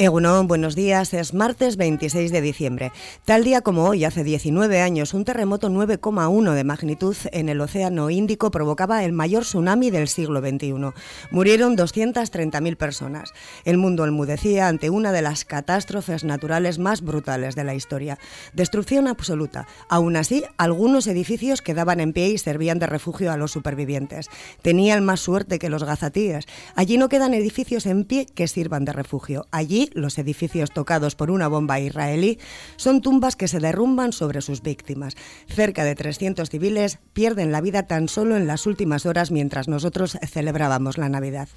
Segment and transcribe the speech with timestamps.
[0.00, 1.12] Egunon, buenos días.
[1.12, 2.90] Es martes 26 de diciembre.
[3.26, 8.08] Tal día como hoy, hace 19 años, un terremoto 9,1 de magnitud en el Océano
[8.08, 10.94] Índico provocaba el mayor tsunami del siglo XXI.
[11.30, 13.34] Murieron 230.000 personas.
[13.66, 18.18] El mundo enmudecía ante una de las catástrofes naturales más brutales de la historia.
[18.54, 19.66] Destrucción absoluta.
[19.90, 24.30] Aún así, algunos edificios quedaban en pie y servían de refugio a los supervivientes.
[24.62, 26.46] Tenían más suerte que los gazatíes.
[26.74, 29.44] Allí no quedan edificios en pie que sirvan de refugio.
[29.50, 32.38] Allí los edificios tocados por una bomba israelí,
[32.76, 35.16] son tumbas que se derrumban sobre sus víctimas.
[35.48, 40.18] Cerca de 300 civiles pierden la vida tan solo en las últimas horas mientras nosotros
[40.26, 41.48] celebrábamos la Navidad.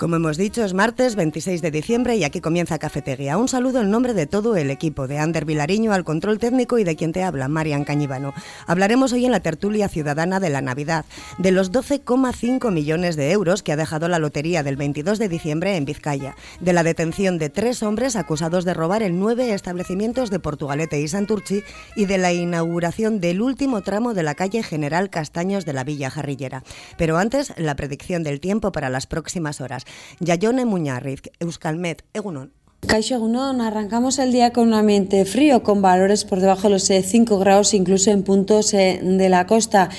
[0.00, 3.36] Como hemos dicho, es martes 26 de diciembre y aquí comienza Cafetería.
[3.36, 6.84] Un saludo en nombre de todo el equipo, de Ander Vilariño al control técnico y
[6.84, 8.32] de quien te habla, Marian Cañivano.
[8.66, 11.04] Hablaremos hoy en la tertulia ciudadana de la Navidad,
[11.36, 15.76] de los 12,5 millones de euros que ha dejado la lotería del 22 de diciembre
[15.76, 20.40] en Vizcaya, de la detención de tres hombres acusados de robar en nueve establecimientos de
[20.40, 21.62] Portugalete y Santurchi
[21.94, 26.08] y de la inauguración del último tramo de la calle General Castaños de la Villa
[26.08, 26.62] Jarrillera.
[26.96, 29.84] Pero antes, la predicción del tiempo para las próximas horas.
[30.20, 32.52] Yayone Muñarriz, Euskalmet, Egunon.
[32.86, 36.84] Caixo Egunon, arrancamos el día con un ambiente frío, con valores por debajo de los
[36.84, 39.90] 5 eh, grados, incluso en puntos eh, de la costa.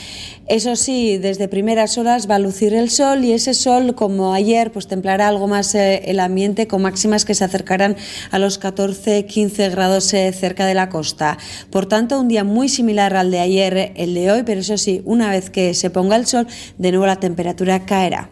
[0.48, 4.72] Eso sí, desde primeras horas va a lucir el sol y ese sol, como ayer,
[4.72, 7.96] pues templará algo más eh, el ambiente con máximas que se acercarán
[8.32, 11.38] a los 14-15 grados cerca de la costa.
[11.70, 15.02] Por tanto, un día muy similar al de ayer, el de hoy, pero eso sí,
[15.06, 16.48] una vez que se ponga el sol,
[16.80, 18.32] de nuevo la temperatura caerá.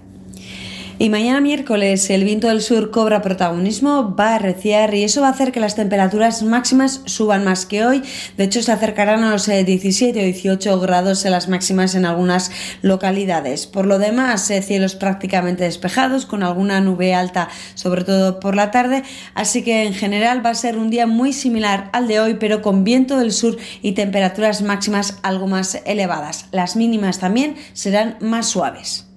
[1.02, 5.28] Y mañana miércoles el viento del sur cobra protagonismo, va a arreciar y eso va
[5.28, 8.04] a hacer que las temperaturas máximas suban más que hoy.
[8.36, 12.04] De hecho, se acercarán a los 17 eh, o 18 grados en las máximas en
[12.04, 12.52] algunas
[12.82, 13.66] localidades.
[13.66, 18.70] Por lo demás, eh, cielos prácticamente despejados, con alguna nube alta, sobre todo por la
[18.70, 19.04] tarde.
[19.36, 22.62] Así que en general va a ser un día muy similar al de hoy, pero
[22.62, 26.48] con viento del sur y temperaturas máximas algo más elevadas.
[26.52, 29.09] Las mínimas también serán más suaves.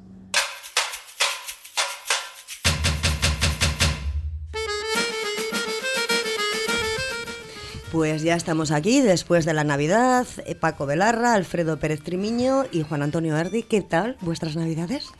[7.92, 10.26] Pues ya estamos aquí después de la Navidad.
[10.46, 13.64] Eh, Paco Velarra, Alfredo Pérez Trimiño y Juan Antonio Erdi.
[13.64, 15.10] ¿Qué tal vuestras Navidades?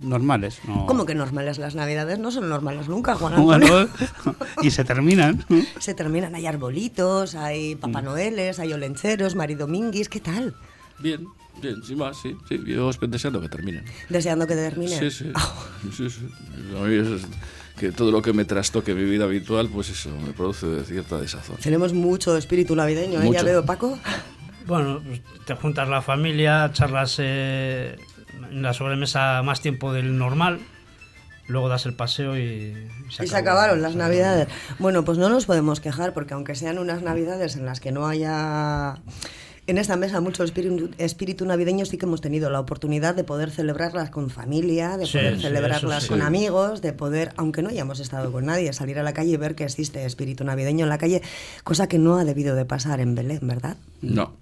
[0.00, 0.60] normales.
[0.88, 1.58] ¿Cómo que normales?
[1.58, 3.88] Las Navidades no son normales nunca, Juan Antonio.
[4.62, 5.44] y se terminan.
[5.78, 6.34] se terminan.
[6.34, 8.04] Hay arbolitos, hay Papá mm.
[8.04, 10.08] Noeles, hay olencheros, Maridominguis.
[10.08, 10.56] ¿Qué tal?
[10.98, 11.28] Bien,
[11.60, 12.36] bien, sin más, sí.
[12.48, 12.60] sí.
[12.66, 13.84] Yo deseando que terminen.
[14.08, 14.98] ¿Deseando que terminen?
[14.98, 15.32] Sí, sí.
[15.96, 16.26] sí, sí.
[16.76, 17.22] A mí es
[17.82, 21.56] que todo lo que me trastoque mi vida habitual, pues eso, me produce cierta desazón.
[21.56, 23.30] Tenemos mucho espíritu navideño, ¿eh?
[23.32, 23.98] Ya veo, Paco.
[24.68, 27.96] Bueno, pues te juntas la familia, charlas eh,
[28.52, 30.60] en la sobremesa más tiempo del normal,
[31.48, 34.46] luego das el paseo y se, y se acabaron las navidades.
[34.78, 38.06] Bueno, pues no nos podemos quejar porque aunque sean unas navidades en las que no
[38.06, 38.94] haya
[39.66, 44.10] en esta mesa mucho espíritu, navideño sí que hemos tenido la oportunidad de poder celebrarlas
[44.10, 48.72] con familia, de poder celebrarlas con amigos, de poder, aunque no hayamos estado con nadie,
[48.72, 51.22] salir a la calle y ver que existe espíritu navideño en la calle,
[51.62, 53.76] cosa que no ha debido de pasar en Belén, ¿verdad?
[54.00, 54.34] No,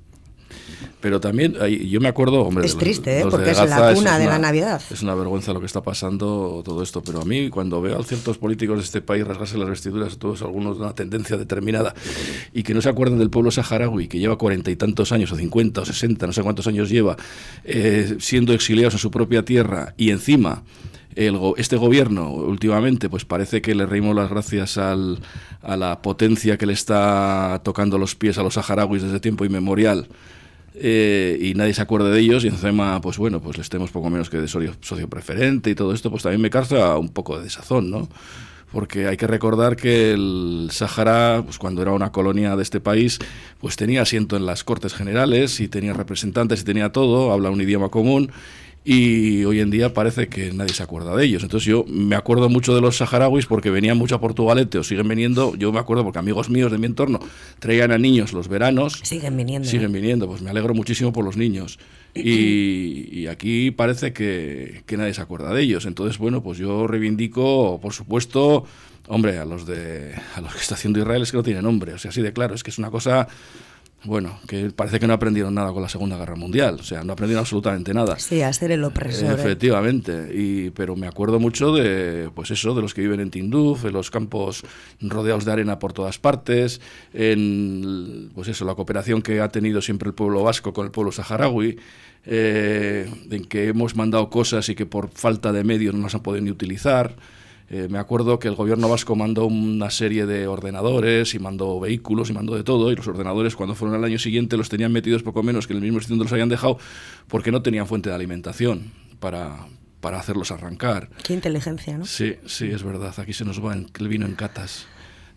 [1.00, 2.66] pero también, yo me acuerdo, hombre...
[2.66, 3.27] Es triste, ¿eh?
[3.31, 4.83] porque es la cuna de la Navidad.
[4.91, 8.05] Es una vergüenza lo que está pasando todo esto, pero a mí cuando veo a
[8.05, 11.94] ciertos políticos de este país rasgarse las vestiduras, todos algunos de una tendencia determinada,
[12.53, 15.37] y que no se acuerdan del pueblo saharaui, que lleva cuarenta y tantos años, o
[15.37, 17.16] cincuenta, o sesenta, no sé cuántos años lleva,
[17.65, 20.62] eh, siendo exiliados en su propia tierra, y encima...
[21.16, 25.19] El, este gobierno últimamente pues parece que le reímos las gracias al,
[25.60, 30.07] a la potencia que le está tocando los pies a los saharauis desde tiempo inmemorial
[30.75, 34.11] eh, y nadie se acuerda de ellos y encima, pues bueno, pues les tenemos poco
[34.11, 37.39] menos que de socio, socio preferente y todo esto, pues también me causa un poco
[37.39, 38.09] de desazón, ¿no?
[38.72, 43.19] Porque hay que recordar que el Sáhara, pues cuando era una colonia de este país,
[43.61, 47.61] pues tenía asiento en las Cortes Generales y tenía representantes y tenía todo, habla un
[47.61, 48.31] idioma común
[48.82, 51.42] y hoy en día parece que nadie se acuerda de ellos.
[51.42, 55.09] Entonces yo me acuerdo mucho de los saharauis porque venían mucho a Portugalete o siguen
[55.09, 57.21] viniendo, yo me acuerdo porque amigos míos de mi entorno
[57.59, 59.00] traían a niños los veranos.
[59.03, 59.68] Siguen viniendo.
[59.68, 61.78] Siguen viniendo, pues me alegro muchísimo por los niños.
[62.12, 65.86] Y, aquí parece que, que, nadie se acuerda de ellos.
[65.86, 68.65] Entonces, bueno, pues yo reivindico, por supuesto,
[69.10, 71.92] hombre, a los, de, a los que está haciendo Israel es que no tienen nombre,
[71.92, 73.28] o sea, así de claro, es que es una cosa
[74.04, 77.12] bueno, que parece que no aprendieron nada con la Segunda Guerra Mundial, o sea, no
[77.12, 78.18] aprendieron absolutamente nada.
[78.18, 79.30] Sí, a ser el opresor.
[79.30, 79.34] ¿eh?
[79.34, 83.84] Efectivamente, y, pero me acuerdo mucho de, pues eso, de los que viven en Tinduf,
[83.84, 84.62] en los campos
[85.00, 86.80] rodeados de arena por todas partes,
[87.12, 91.12] en, pues eso, la cooperación que ha tenido siempre el pueblo vasco con el pueblo
[91.12, 91.78] saharaui,
[92.24, 96.22] eh, en que hemos mandado cosas y que por falta de medios no las han
[96.22, 97.16] podido ni utilizar.
[97.72, 102.28] Eh, me acuerdo que el gobierno vasco mandó una serie de ordenadores y mandó vehículos
[102.28, 105.22] y mandó de todo, y los ordenadores cuando fueron al año siguiente los tenían metidos
[105.22, 106.78] poco menos que en el mismo sitio donde los habían dejado
[107.28, 108.91] porque no tenían fuente de alimentación
[109.21, 109.69] para,
[110.01, 111.11] para hacerlos arrancar.
[111.22, 112.07] Qué inteligencia, ¿no?
[112.07, 113.15] Sí, sí, es verdad.
[113.19, 114.89] Aquí se nos va el vino en catas.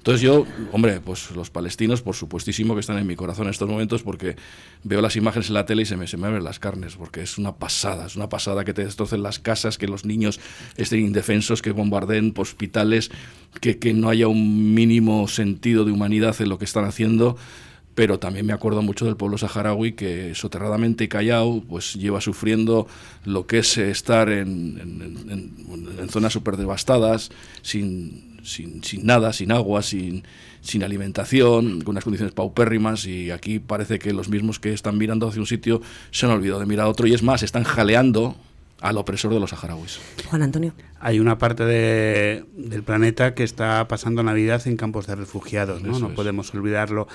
[0.04, 3.70] Entonces yo, hombre, pues los palestinos, por supuestísimo que están en mi corazón en estos
[3.70, 4.36] momentos porque
[4.84, 7.22] veo las imágenes en la tele y se me, se me abren las carnes, porque
[7.22, 10.42] es una pasada, es una pasada que te destrocen las casas, que los niños
[10.76, 13.12] estén indefensos, que bombardeen hospitales,
[13.62, 17.38] que, que no haya un mínimo sentido de humanidad en lo que están haciendo.
[17.96, 22.88] Pero también me acuerdo mucho del pueblo saharaui que soterradamente callado pues lleva sufriendo
[23.24, 24.82] lo que es estar en,
[25.30, 27.30] en, en zonas súper devastadas,
[27.62, 30.24] sin, sin, sin nada, sin agua, sin,
[30.62, 35.28] sin alimentación, con unas condiciones paupérrimas y aquí parece que los mismos que están mirando
[35.28, 35.81] hacia un sitio
[36.12, 38.36] se han olvidado de mirar a otro y es más, están jaleando
[38.81, 40.00] al opresor de los saharauis.
[40.30, 40.74] Juan Antonio.
[41.00, 45.98] Hay una parte de, del planeta que está pasando Navidad en campos de refugiados, ¿no?
[46.00, 47.07] no podemos olvidarlo.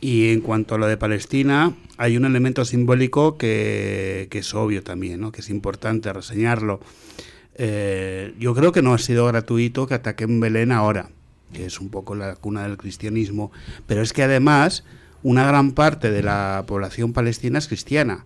[0.00, 4.82] Y en cuanto a lo de Palestina, hay un elemento simbólico que, que es obvio
[4.82, 5.30] también, ¿no?
[5.32, 6.80] que es importante reseñarlo.
[7.62, 11.10] Eh, yo creo que no ha sido gratuito que ataquen Belén ahora,
[11.52, 13.52] que es un poco la cuna del cristianismo,
[13.86, 14.82] pero es que además
[15.22, 18.24] una gran parte de la población palestina es cristiana.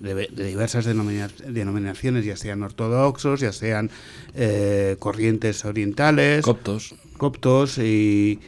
[0.00, 3.88] De, diversas denominaciones, ya sean ortodoxos, ya sean
[4.34, 8.40] eh, corrientes orientales, coptos, coptos y,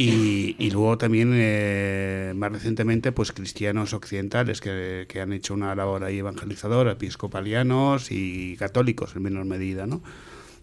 [0.00, 6.04] y, luego también, eh, más recientemente, pues cristianos occidentales que, que, han hecho una labor
[6.04, 10.02] ahí evangelizadora, episcopalianos y católicos en menor medida, ¿no?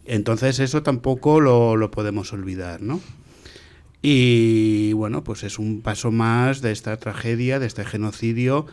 [0.06, 3.02] Entonces eso tampoco lo, lo podemos olvidar, ¿no?
[4.02, 8.68] Y bueno, pues es un paso más de esta tragedia, de este genocidio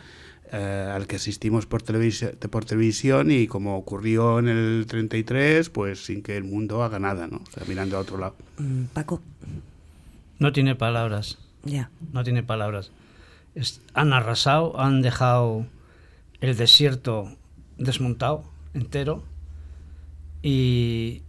[0.51, 6.05] eh, al que asistimos por, televisión, por televisión y como ocurrió en el 33, pues
[6.05, 7.41] sin que el mundo haga nada, ¿no?
[7.67, 8.35] Mirando a otro lado.
[8.59, 9.19] Mm, Paco.
[10.39, 11.37] No tiene palabras.
[11.63, 11.89] Ya.
[12.11, 12.91] No tiene palabras.
[13.93, 15.65] han arrasado, han dejado
[16.41, 17.37] el desierto
[17.77, 18.43] desmontado
[18.73, 19.23] entero
[20.41, 21.21] y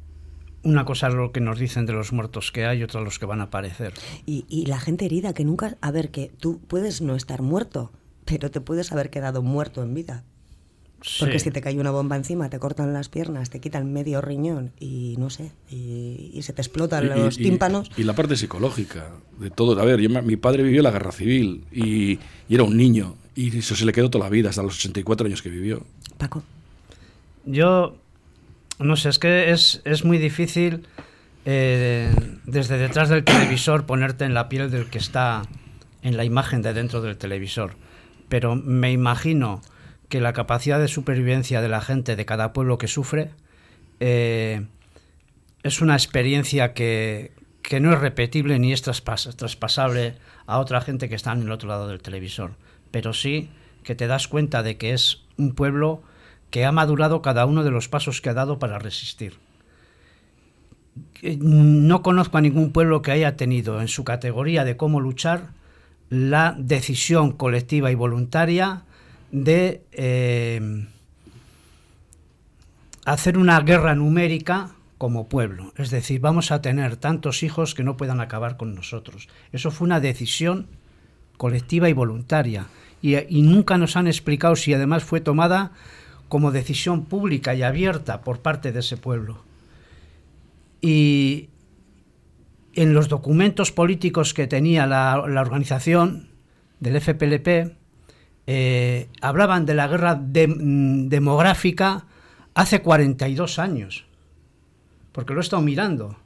[0.64, 3.26] una cosa es lo que nos dicen de los muertos que hay, otra los que
[3.26, 3.92] van a aparecer.
[4.26, 5.76] Y, y, la gente herida, que nunca...
[5.80, 7.92] A ver, que tú puedes no estar muerto,
[8.24, 10.24] pero te puedes haber quedado muerto en vida.
[11.20, 14.72] Porque si te cae una bomba encima, te cortan las piernas, te quitan medio riñón
[14.80, 17.90] y no sé, y, se te explotan los tímpanos.
[17.96, 19.78] Y, la parte psicológica de todo.
[19.78, 22.18] A ver, mi padre vivió la guerra civil y,
[22.48, 25.42] era un niño y eso se le quedó toda la vida, hasta los 84 años
[25.42, 25.84] que vivió.
[26.16, 26.42] Paco.
[27.44, 27.96] Yo,
[28.78, 30.86] no sé, es que es, es muy difícil
[31.44, 32.10] eh,
[32.46, 35.42] desde detrás del televisor ponerte en la piel del que está
[36.02, 37.74] en la imagen de dentro del televisor.
[38.30, 39.60] Pero me imagino
[40.08, 43.30] que la capacidad de supervivencia de la gente de cada pueblo que sufre
[44.00, 44.66] eh,
[45.62, 50.16] es una experiencia que, que, no es repetible ni es traspasable
[50.46, 52.52] a otra gente que está en el otro lado del televisor,
[52.90, 53.50] pero sí
[53.82, 56.02] que te das cuenta de que es un pueblo
[56.50, 59.38] que ha madurado cada uno de los pasos que ha dado para resistir.
[61.22, 65.48] No conozco a ningún pueblo que haya tenido en su categoría de cómo luchar
[66.10, 68.82] la decisión colectiva y voluntaria
[69.34, 70.86] de eh,
[73.04, 75.72] hacer una guerra numérica como pueblo.
[75.76, 79.28] Es decir, vamos a tener tantos hijos que no puedan acabar con nosotros.
[79.50, 80.68] Eso fue una decisión
[81.36, 82.66] colectiva y voluntaria.
[83.02, 85.72] Y, y, nunca nos han explicado si además fue tomada
[86.28, 89.42] como decisión pública y abierta por parte de ese pueblo.
[90.80, 91.48] Y
[92.74, 96.28] en los documentos políticos que tenía la, la organización
[96.78, 97.83] del FPLP,
[98.46, 102.04] eh, hablaban de la guerra mm, demográfica
[102.54, 104.04] hace 42 años,
[105.12, 106.16] porque lo he estado mirando.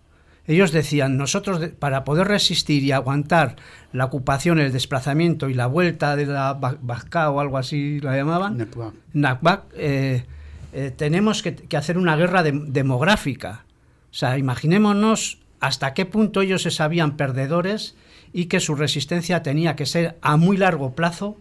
[0.47, 3.57] Ellos decían, nosotros para poder resistir y aguantar
[3.93, 8.67] la ocupación, el desplazamiento y la vuelta de la Bajka o algo así la llamaban,
[9.13, 10.25] Nakbak, eh,
[10.73, 13.65] eh, tenemos que, hacer una guerra demográfica.
[14.11, 17.95] O sea, imaginémonos hasta qué punto ellos se sabían perdedores
[18.33, 21.37] y que su resistencia tenía que ser a muy largo plazo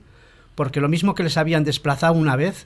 [0.57, 2.65] porque lo mismo que les habían desplazado una vez,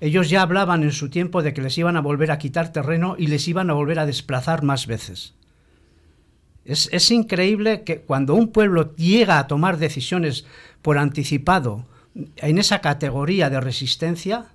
[0.00, 3.14] ellos ya hablaban en su tiempo de que les iban a volver a quitar terreno
[3.16, 5.34] y les iban a volver a desplazar más veces.
[6.64, 10.46] Es, es increíble que cuando un pueblo llega a tomar decisiones
[10.82, 11.86] por anticipado
[12.38, 14.46] en esa categoría de resistencia,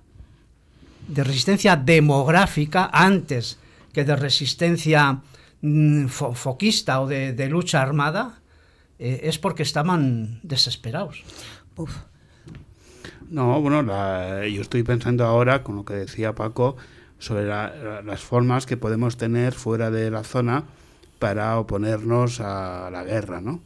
[1.08, 3.58] de resistencia demográfica antes
[3.94, 5.22] que de resistencia
[5.62, 8.40] mm, foquista o de, lucha armada,
[8.98, 11.24] eh, es porque estaban desesperados.
[13.30, 13.82] No, bueno,
[14.46, 16.76] yo estoy pensando ahora con lo que decía Paco
[17.18, 20.64] sobre las formas que podemos tener fuera de la zona
[21.18, 23.60] para oponernos a la guerra, ¿no?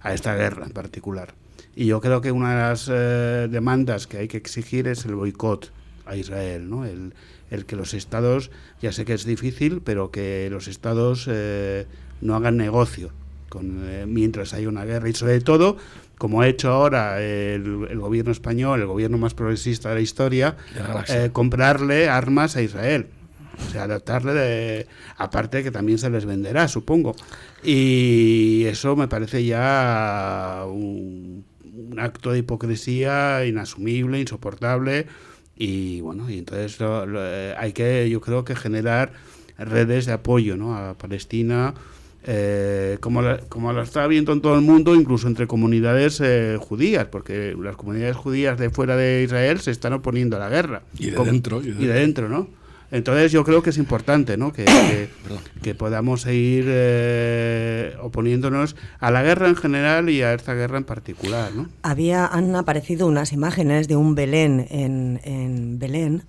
[0.00, 1.34] A esta guerra en particular.
[1.76, 5.14] Y yo creo que una de las eh, demandas que hay que exigir es el
[5.14, 5.70] boicot
[6.06, 6.84] a Israel, ¿no?
[6.84, 7.12] El,
[7.66, 8.50] que los estados,
[8.82, 11.86] ya sé que es difícil, pero que los estados eh,
[12.20, 13.10] no hagan negocio
[13.48, 15.76] con, eh, mientras hay una guerra y sobre todo,
[16.18, 20.56] como ha hecho ahora el, gobierno español, el gobierno más progresista de la historia,
[21.32, 23.06] comprarle armas a Israel.
[23.66, 24.86] O sea, adaptarle de...
[25.16, 27.16] Aparte que también se les venderá, supongo.
[27.64, 31.44] Y eso me parece ya un
[31.78, 35.06] un acto de hipocresía inasumible, insoportable
[35.56, 39.12] y bueno, y entonces eh, hay que, yo creo que generar
[39.56, 40.76] redes de apoyo ¿no?
[40.76, 41.74] a Palestina,
[42.30, 46.58] eh, como, la, como lo está viendo en todo el mundo, incluso entre comunidades eh,
[46.60, 50.82] judías, porque las comunidades judías de fuera de Israel se están oponiendo a la guerra.
[50.98, 51.62] Y de dentro.
[51.62, 52.46] Y de dentro, ¿no?
[52.90, 54.52] Entonces yo creo que es importante ¿no?
[54.52, 54.64] que,
[55.62, 60.84] que, podamos seguir eh, oponiéndonos a la guerra en general y a esta guerra en
[60.84, 61.52] particular.
[61.54, 61.68] ¿no?
[61.82, 66.24] Había, han aparecido unas imágenes de un Belén en, en Belén,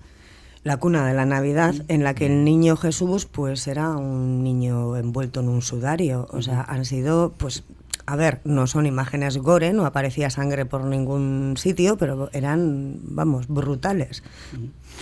[0.62, 4.96] la cuna de la Navidad, en la que el niño Jesús pues era un niño
[4.96, 6.28] envuelto en un sudario.
[6.30, 7.64] O sea, han sido pues
[8.10, 13.46] a ver, no son imágenes gore, no aparecía sangre por ningún sitio, pero eran, vamos,
[13.46, 14.24] brutales.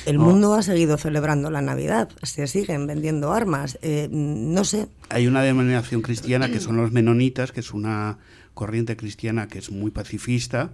[0.04, 4.88] El mundo ha seguido celebrando la Navidad, se siguen vendiendo armas, eh, no sé.
[5.08, 8.18] Hay una denominación cristiana que son los menonitas, que es una
[8.52, 10.72] corriente cristiana que es muy pacifista,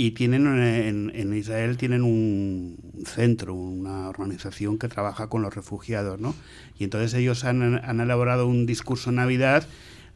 [0.00, 6.34] y tienen en, Israel tienen un centro, una organización que trabaja con los refugiados, ¿no?
[6.78, 9.66] Y entonces ellos han, elaborado un discurso en Navidad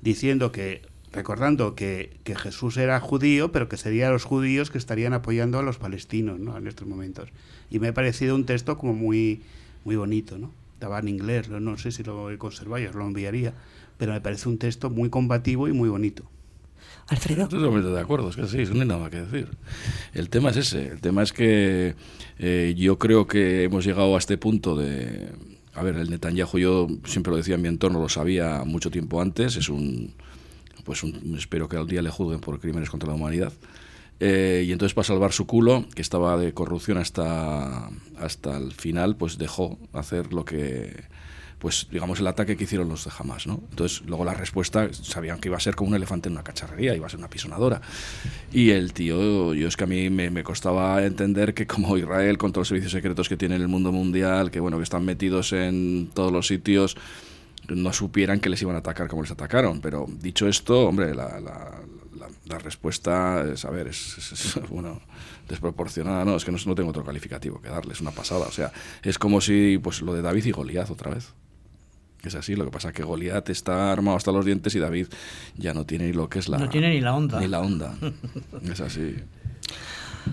[0.00, 0.81] diciendo que
[1.12, 5.76] recordando que, Jesús era judío, pero que serían los judíos que estarían apoyando a los
[5.76, 6.57] palestinos ¿no?
[6.57, 7.29] en estos momentos.
[7.69, 9.43] Y me ha parecido un texto como muy,
[9.85, 10.50] muy bonito, ¿no?
[10.73, 13.53] Estaba en inglés, no sé si lo conserváis, os lo enviaría,
[13.99, 16.25] pero me parece un texto muy combativo y muy bonito.
[17.08, 17.49] Alfredo.
[17.49, 19.49] Totalmente de acuerdo, es que sí, no hay nada que decir.
[20.12, 21.94] El tema es ese, el tema es que
[22.38, 25.28] eh, yo creo que hemos llegado a este punto de...
[25.75, 29.20] A ver, el Netanyahu, yo siempre lo decía en mi entorno, lo sabía mucho tiempo
[29.20, 30.14] antes, es un
[30.84, 31.02] pues
[31.37, 33.52] espero que al día le juzguen por crímenes contra la humanidad.
[34.20, 39.16] Eh, y entonces para salvar su culo, que estaba de corrupción hasta, hasta el final,
[39.16, 41.04] pues dejó hacer lo que,
[41.64, 43.62] pues digamos el ataque que hicieron los de Hamas, ¿no?
[43.71, 46.94] Entonces luego la respuesta, sabían que iba a ser como un elefante en una cacharrería,
[46.94, 47.80] iba a ser una pisonadora.
[48.52, 52.52] Y el tío, yo es que a mí me, costaba entender que como Israel, con
[52.52, 55.54] todos los servicios secretos que tiene en el mundo mundial, que bueno, que están metidos
[55.54, 56.99] en todos los sitios,
[57.71, 59.80] no supieran que les iban a atacar como les atacaron.
[59.80, 65.00] Pero dicho esto, hombre, la, respuesta es, a ver, es, bueno,
[65.49, 66.26] desproporcionada.
[66.26, 68.49] No, es que no, no, tengo otro calificativo que darles, una pasada.
[68.49, 68.71] O sea,
[69.02, 71.33] es como si, pues lo de David y Goliat otra vez.
[72.28, 75.09] Es así, lo que pasa es que Goliat está armado hasta los dientes y David
[75.57, 76.59] ya no tiene ni lo que es la...
[76.59, 77.40] No tiene ni la onda.
[77.40, 77.95] Ni la onda.
[78.71, 79.16] es así.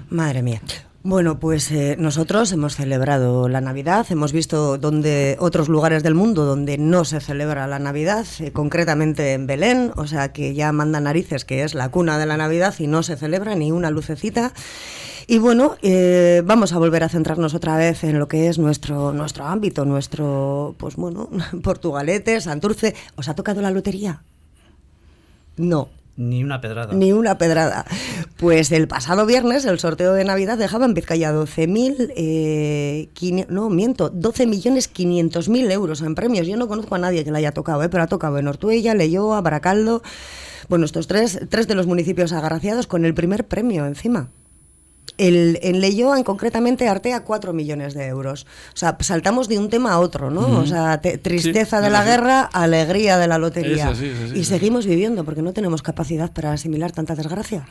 [0.10, 0.62] Madre mía.
[1.03, 6.45] Bueno, pues eh, nosotros hemos celebrado la Navidad, hemos visto donde otros lugares del mundo
[6.45, 11.00] donde no se celebra la Navidad, eh, concretamente en Belén, o sea que ya manda
[11.00, 14.53] narices que es la cuna de la Navidad y no se celebra ni una lucecita.
[15.31, 19.13] Y bueno, eh, vamos a volver a centrarnos otra vez en lo que es nuestro
[19.13, 21.29] nuestro ámbito, nuestro, pues bueno,
[21.63, 22.95] Portugalete, Santurce.
[23.15, 24.23] ¿Os ha tocado la lotería?
[25.55, 26.93] No, ni una pedrada.
[26.93, 27.85] Ni una pedrada.
[28.35, 34.09] Pues el pasado viernes el sorteo de Navidad dejaba en Vizcaya 12.000, eh, no, miento,
[34.09, 36.45] 12 millones 500 mil euros en premios.
[36.45, 38.95] Yo no conozco a nadie que le haya tocado, eh, pero ha tocado en Ortuella,
[38.95, 40.03] Leyoa, Baracaldo.
[40.67, 44.29] Bueno, estos tres, tres de los municipios agraciados con el primer premio encima.
[45.27, 48.47] El, en Leyoa, concretamente, artea 4 millones de euros.
[48.73, 50.59] O sea, saltamos de un tema a otro, ¿no?
[50.59, 53.93] O sea, tristeza de la guerra, alegría de la lotería.
[54.33, 57.67] y seguimos viviendo porque no tenemos capacidad para asimilar tanta desgracia.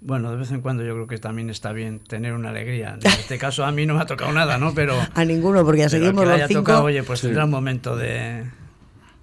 [0.00, 2.96] Bueno, de vez en cuando yo creo que también está bien tener una alegría.
[3.00, 4.72] En este caso a mí no me ha tocado nada, ¿no?
[4.72, 6.78] Pero a ninguno porque ya seguimos los cinco.
[6.82, 8.44] oye, pues tendrá un momento de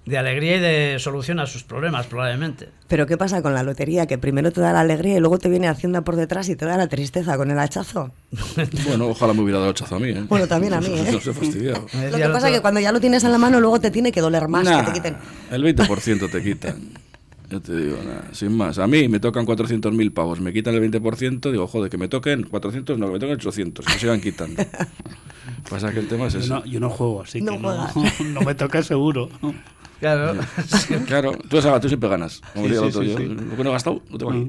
[0.05, 2.69] de alegría y de solución a sus problemas, probablemente.
[2.87, 4.05] Pero ¿qué pasa con la lotería?
[4.05, 6.65] Que primero te da la alegría y luego te viene Hacienda por detrás y te
[6.65, 8.11] da la tristeza con el hachazo.
[8.87, 10.09] bueno, ojalá me hubiera dado hachazo a mí.
[10.09, 10.23] ¿eh?
[10.29, 10.87] Bueno, también a mí.
[10.93, 11.09] ¿eh?
[11.11, 11.87] No se fastidiado.
[12.11, 14.11] Lo que pasa es que cuando ya lo tienes en la mano, luego te tiene
[14.11, 15.17] que doler más Nah, que te quiten.
[15.51, 17.05] El 20% te quitan.
[17.49, 18.79] Yo te digo, nada, sin más.
[18.79, 22.43] A mí me tocan 400.000 pavos, me quitan el 20%, digo, joder, que me toquen
[22.43, 24.63] 400, no, que me toquen 800, que me sigan quitando.
[25.69, 26.49] Pasa que el tema es ese.
[26.49, 27.87] no, yo no juego, así No que no,
[28.33, 29.29] no me toca seguro.
[29.99, 30.39] Claro.
[31.07, 32.41] Claro, tú, sabes, tú siempre ganas.
[32.53, 33.23] Como Sí, sí, otro, sí, yo, sí.
[33.25, 34.39] Lo que no he gastado, no tengo aquí.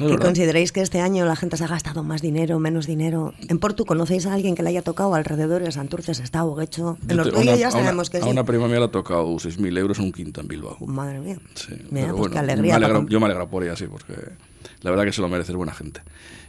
[0.00, 3.34] No, es ¿Que que este año la gente se ha gastado más dinero, menos dinero?
[3.48, 6.96] ¿En Portu conocéis a alguien que le haya tocado alrededor de Santurce, Estado, Guecho?
[7.08, 8.28] En Yo Ortuella a ya una- sabemos que a sí.
[8.28, 10.78] una prima mía le ha tocado 6.000 euros un quinto en Bilbao.
[10.86, 11.38] Madre mía.
[11.54, 12.78] Sí, Mira, pero pues bueno, qué alegría.
[12.78, 14.14] me alegro- yo me alegro por ella, sí, porque
[14.80, 16.00] la verdad que se lo merece, buena gente.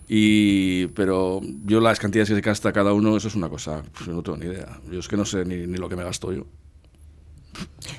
[0.07, 4.07] Y, pero yo las cantidades que se gasta cada uno, eso es una cosa, pues,
[4.07, 4.79] no tengo ni idea.
[4.89, 6.45] Yo es que no sé ni, ni lo que me gasto yo.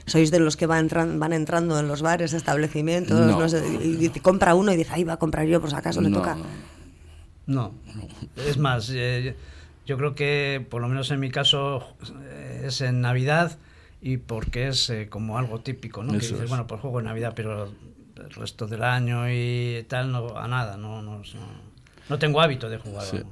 [0.07, 3.19] ¿Sois de los que van, entran- van entrando en los bares, establecimientos?
[3.19, 3.39] No.
[3.39, 5.77] no sé, y, y compra uno y dice, ahí va a comprar yo, por si
[5.77, 6.35] acaso le No, toca.
[6.37, 6.45] no.
[7.47, 7.73] No.
[8.47, 9.35] Es más, eh,
[9.87, 11.83] yo creo que, por lo menos en mi caso,
[12.63, 13.57] es en Navidad
[14.03, 16.13] y porque es eh, como algo típico, ¿no?
[16.13, 16.49] Que dices, es.
[16.49, 17.65] bueno, pues juego en Navidad, pero
[18.17, 21.25] el resto del año y tal, no, a nada, no, no, no,
[22.09, 23.05] no tengo hábito de jugar.
[23.07, 23.23] Sí.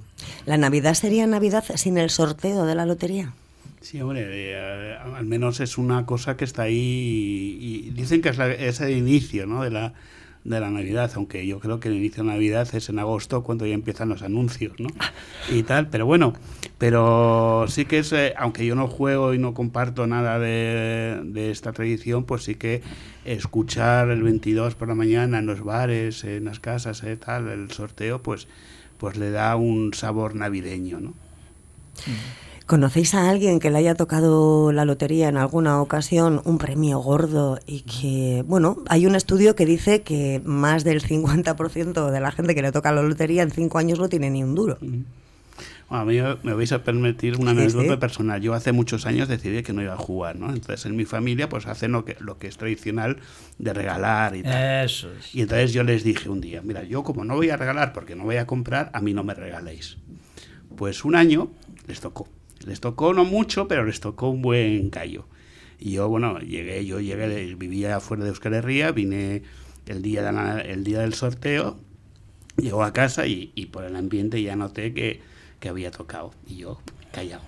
[0.46, 3.34] ¿La Navidad sería Navidad sin el sorteo de la lotería?
[3.80, 6.74] Sí, hombre, eh, al menos es una cosa que está ahí
[7.60, 9.62] y, y dicen que es, la- es el inicio ¿no?
[9.62, 9.92] de, la,
[10.44, 13.64] de la Navidad, aunque yo creo que el inicio de Navidad es en agosto cuando
[13.64, 14.88] ya empiezan los anuncios ¿no?
[15.52, 16.32] y tal, pero bueno,
[16.78, 21.50] pero sí que es, eh, aunque yo no juego y no comparto nada de, de
[21.52, 22.82] esta tradición, pues sí que
[23.24, 27.70] escuchar el 22 por la mañana en los bares, en las casas, eh, tal, el
[27.70, 28.48] sorteo, pues,
[28.98, 31.14] pues le da un sabor navideño, ¿no?
[32.66, 37.60] ¿Conocéis a alguien que le haya tocado la lotería en alguna ocasión, un premio gordo
[37.64, 42.56] y que, bueno, hay un estudio que dice que más del 50% de la gente
[42.56, 44.78] que le toca la lotería en cinco años no tiene ni un duro?
[44.80, 47.96] Bueno, a mí me vais a permitir una Sí, anécdota sí.
[47.98, 48.40] personal.
[48.40, 50.48] Yo hace muchos años decidí que no iba a jugar, ¿no?
[50.52, 53.18] Entonces en mi familia pues hacen lo que, lo que es tradicional
[53.58, 54.84] de regalar y tal.
[54.86, 55.32] Eso es.
[55.32, 58.16] Y entonces yo les dije un día, mira, yo como no voy a regalar porque
[58.16, 59.98] no voy a comprar, a mí no me regaléis.
[60.76, 61.48] Pues un año
[61.86, 62.26] les tocó.
[62.64, 65.26] Les tocó no mucho, pero les tocó un buen callo.
[65.78, 69.42] Y yo, bueno, llegué, yo llegué, vivía fuera de Euskal Herria, vine
[69.86, 71.76] el día, de la- el día del sorteo,
[72.56, 75.20] llegó a casa y, y por el ambiente ya noté que,
[75.60, 76.32] que había tocado.
[76.46, 76.80] Y yo,
[77.12, 77.42] callado.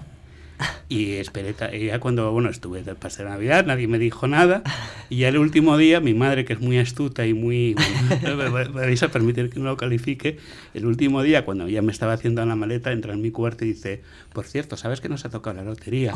[0.91, 4.63] Y esperé, y ya cuando, bueno, estuve de pasar Navidad, nadie me dijo nada.
[5.11, 7.75] Y ya el último día, mi madre, que es muy astuta y muy...
[7.75, 10.39] bueno, me- vais a permitir que no lo califique.
[10.73, 13.69] El último día, cuando ya me estaba haciendo la maleta, entra en mi cuarto y
[13.69, 14.01] dice,
[14.33, 16.15] por cierto, ¿sabes que nos ha tocado la lotería?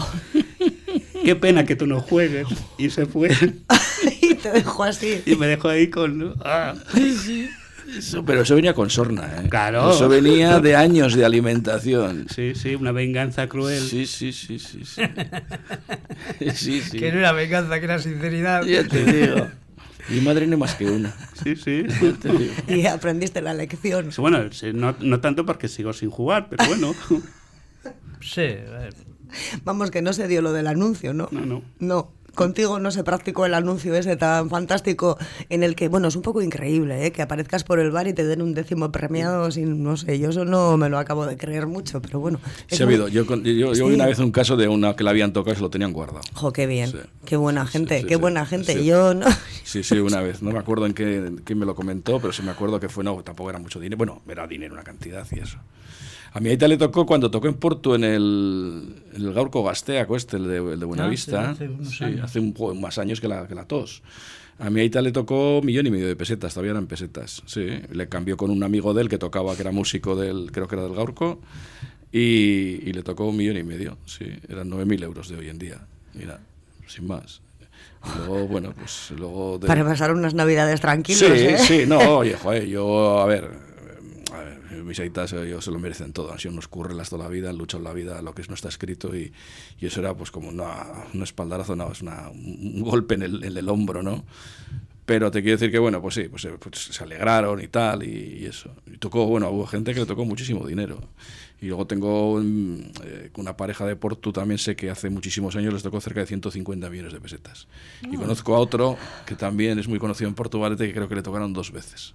[1.25, 2.47] Qué pena que tú no juegues.
[2.79, 3.31] Y se fue.
[4.23, 5.21] y te dejo así.
[5.27, 6.35] Y me dejó ahí con...
[6.45, 6.75] ah.
[7.97, 9.49] Eso, pero eso venía con sorna, ¿eh?
[9.49, 9.91] Claro.
[9.91, 12.27] Eso venía de años de alimentación.
[12.29, 13.81] Sí, sí, una venganza cruel.
[13.83, 14.85] Sí, sí, sí, sí.
[14.85, 15.03] Sí,
[16.55, 16.81] sí.
[16.81, 16.99] sí.
[16.99, 18.63] Que no era venganza, que era sinceridad.
[18.65, 19.49] Ya te digo.
[20.09, 21.15] Mi madre no más que una.
[21.43, 21.85] Sí, sí.
[21.89, 22.55] Ya te digo.
[22.69, 24.11] Y aprendiste la lección.
[24.17, 26.95] Bueno, no, no tanto porque sigo sin jugar, pero bueno.
[28.23, 28.55] Sí,
[29.65, 31.29] Vamos, que no se dio lo del anuncio, ¿no?
[31.33, 31.63] No, no.
[31.81, 35.19] No, contigo no se practicó el anuncio ese tan fantástico
[35.49, 37.13] en el que, bueno, es un poco increíble, ¿eh?
[37.13, 40.31] Que aparezcas por el bar y te den un décimo premiado sin, no sé, yo
[40.31, 42.41] eso no me lo acabo de creer mucho, pero bueno.
[42.69, 43.09] Sí ha habido.
[43.09, 43.83] Yo, yo, yo Sí.
[43.85, 45.93] vi una vez un caso de una que la habían tocado y se lo tenían
[45.93, 46.23] guardado.
[46.35, 46.99] Jo, qué bien, Sí.
[47.25, 48.75] qué buena gente, qué buena gente.
[48.75, 48.85] sí.
[48.85, 49.27] Yo no...
[49.65, 50.43] Sí, sí, una vez.
[50.43, 53.05] No me acuerdo en qué, quién me lo comentó, pero sí me acuerdo que fue,
[53.05, 53.97] no, tampoco era mucho dinero.
[53.99, 55.59] Bueno, era dinero, una cantidad y eso.
[56.35, 60.17] A mi aita le tocó cuando tocó en Porto en el, en el Gaurco Gasteaco,
[60.17, 61.51] este, el de, el de Buenavista.
[61.51, 62.21] hace unos sí, años.
[62.25, 64.03] hace un, poco más años que la, que la tos.
[64.59, 67.43] A mi aita le tocó millón y medio de pesetas, todavía eran pesetas.
[67.47, 70.69] Sí, le cambió con un amigo de él que tocaba, que era músico del, creo
[70.69, 71.39] que era del Gaurco,
[72.13, 73.99] y, y le tocó un millón y medio.
[74.07, 75.81] Sí, eran 9.000 euros de hoy en día.
[76.15, 76.41] Mira,
[76.87, 77.41] sin más.
[78.19, 79.59] Luego, bueno, pues luego...
[79.59, 81.59] de- Para pasar unas navidades tranquilos, Sí, ¿eh?
[81.59, 83.49] sí, no, oye, joder, yo, a ver,
[84.33, 87.25] a ver, mis aitas eh, ellos se lo merecen todo, han sido unos currelas toda
[87.25, 89.33] la vida, han luchado la vida, lo que no está escrito y,
[89.79, 93.45] y eso era pues como una, un espaldarazo, no, es una, un golpe en el,
[93.45, 94.25] en el hombro, ¿no?
[95.05, 98.05] Pero te quiero decir que, bueno, pues sí, pues, eh, pues se alegraron y tal,
[98.05, 98.71] y, y eso.
[98.87, 101.01] Y tocó, bueno, hubo gente que le tocó muchísimo dinero.
[101.61, 105.73] Y luego tengo mm, eh, una pareja de Porto, también sé que hace muchísimos años
[105.73, 107.67] les tocó cerca de 150 millones de pesetas.
[108.03, 111.23] Y conozco a otro que también es muy conocido en Portugal, que creo que le
[111.23, 112.15] tocaron dos veces.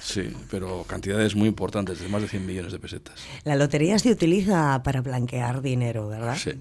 [0.00, 3.14] Sí, pero cantidades muy importantes, de más de 100 millones de pesetas.
[3.44, 6.36] La lotería se utiliza para blanquear dinero, ¿verdad?
[6.36, 6.52] Sí.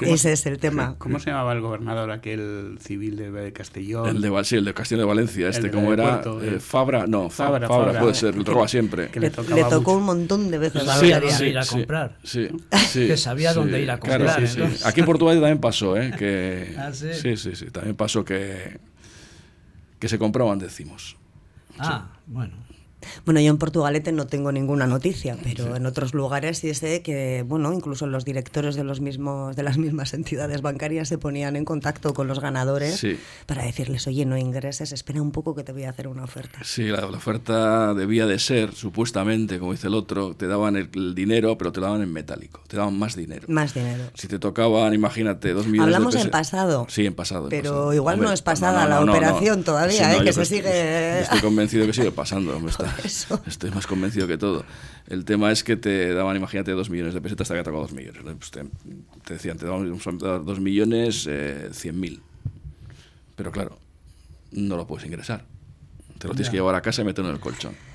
[0.00, 0.94] Ese es el tema.
[0.98, 4.08] ¿Cómo se llamaba el gobernador aquel civil de, Castellón?
[4.08, 6.22] El de, sí, el de Castillo de Valencia, este, ¿cómo era?
[6.42, 9.10] Eh, Fabra, no, Fabra, Fabra, puede ser, lo roba siempre.
[9.14, 10.82] le, tocó un montón de veces.
[11.40, 12.16] Ir a comprar.
[12.28, 12.48] Sí,
[13.06, 14.42] que sabía dónde ir a comprar.
[14.84, 16.12] Aquí en Portugal también pasó, ¿eh?
[16.18, 17.36] Que, ¿Ah, sí?
[17.36, 18.78] sí, sí, también pasó que,
[19.98, 21.16] que se compraban décimos.
[21.78, 22.67] Ah, bueno.
[23.24, 27.44] Bueno, yo en Portugalete no tengo ninguna noticia, pero en otros lugares sí sé que,
[27.46, 31.64] bueno, incluso los directores de los mismos de las mismas entidades bancarias se ponían en
[31.64, 33.04] contacto con los ganadores
[33.46, 36.60] para decirles, oye, no ingreses, espera un poco que te voy a hacer una oferta.
[36.62, 41.58] Sí, la, oferta debía de ser, supuestamente, como dice el otro, te daban el, dinero,
[41.58, 43.46] pero te lo daban en metálico, te daban más dinero.
[43.48, 44.04] Más dinero.
[44.14, 46.86] Si te tocaban, imagínate, dos millones Hablamos en pasado.
[46.88, 47.48] Sí, en pasado.
[47.48, 50.24] pero igual no es pasada la operación todavía, ¿eh?
[50.24, 51.20] que se sigue...
[51.20, 52.58] Estoy convencido que sigue pasando.
[52.60, 52.94] Me está,
[53.46, 54.64] Estoy más convencido que todo.
[55.06, 57.92] El tema es que te daban, imagínate, dos millones de pesetas, te había tocado dos
[57.92, 58.22] millones.
[58.22, 62.20] Pues te, decían, te daban dos millones eh, cien mil.
[63.36, 63.78] Pero claro,
[64.52, 65.44] no lo puedes ingresar.
[66.18, 67.87] Te lo tienes que llevar a casa y meterlo en el colchón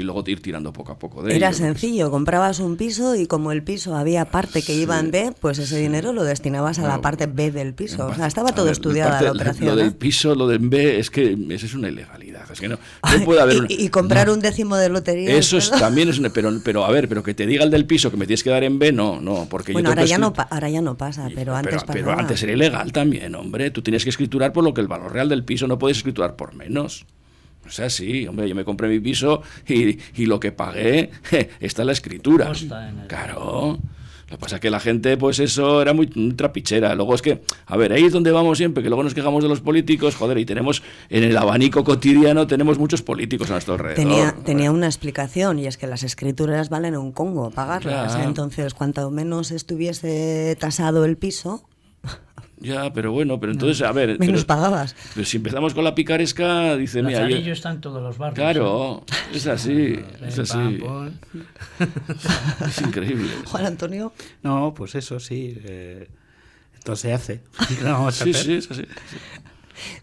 [0.00, 3.52] y luego ir tirando poco a poco de Era sencillo, comprabas un piso y como
[3.52, 7.00] el piso había parte que iba en B, pues ese dinero lo destinabas a la
[7.00, 8.06] parte B del piso.
[8.06, 9.66] O sea, estaba todo estudiado la operación.
[9.66, 9.92] Lo del ¿eh?
[9.92, 12.50] piso, lo del B, es que eso es una ilegalidad.
[12.50, 12.78] Es que no,
[13.24, 15.34] puede haber y, comprar un décimo de lotería.
[15.36, 18.10] Eso es, también es pero, pero a ver, pero que te diga el del piso
[18.10, 20.70] que me tienes que dar en B, no, no, porque bueno, ahora, ya no, ahora
[20.70, 23.70] ya no pasa, pero, antes pero, pero antes era ilegal también, hombre.
[23.70, 26.36] Tú tienes que escriturar por lo que el valor real del piso, no puedes escriturar
[26.36, 27.06] por menos.
[27.68, 31.10] O sea, sí, hombre, yo me compré mi piso y, y lo que pagué
[31.60, 32.50] está en la escritura.
[33.06, 33.78] Claro.
[34.28, 36.94] Lo que pasa es que la gente, pues eso era muy, trapichera.
[36.94, 39.48] Luego es que, a ver, ahí es donde vamos siempre, que luego nos quejamos de
[39.48, 43.96] los políticos, joder, y tenemos en el abanico cotidiano, tenemos muchos políticos a nuestro alrededor.
[43.96, 48.16] Tenía, tenía una explicación, y es que las escrituras valen un congo pagarlas.
[48.22, 51.64] Entonces, cuanto menos estuviese tasado el piso,
[52.60, 54.18] ya, pero bueno, pero entonces, a ver.
[54.18, 54.94] Menos pagabas.
[55.14, 57.20] Pero si empezamos con la picaresca, dice, mira.
[57.20, 58.34] Los anillos están todos los barrios.
[58.34, 59.98] Claro, es así.
[60.26, 60.80] es así.
[62.66, 63.28] es increíble.
[63.46, 64.12] Juan Antonio.
[64.42, 65.56] No, pues eso sí.
[65.64, 66.08] Eh,
[66.74, 67.40] entonces se hace.
[68.12, 68.84] sí, sí, es así.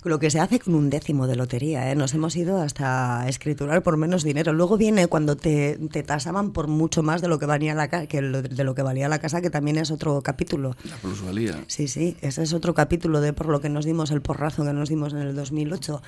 [0.03, 1.95] Lo que se hace con un décimo de lotería, ¿eh?
[1.95, 4.53] nos hemos ido hasta escriturar por menos dinero.
[4.53, 8.21] Luego viene cuando te, te tasaban por mucho más de lo que valía la que
[8.21, 10.75] de lo que valía la casa, que también es otro capítulo.
[10.83, 11.63] La plusvalía.
[11.67, 14.73] Sí, sí, ese es otro capítulo de por lo que nos dimos el porrazo que
[14.73, 16.01] nos dimos en el 2008.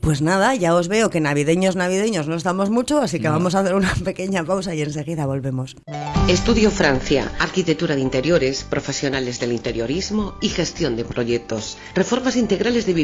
[0.00, 3.60] Pues nada, ya os veo que navideños, navideños no estamos mucho, así que vamos a
[3.60, 5.76] hacer una pequeña pausa y enseguida volvemos.
[6.28, 12.92] Estudio Francia, arquitectura de interiores, profesionales del interiorismo y gestión de proyectos, reformas integrales de
[12.92, 13.03] viviendas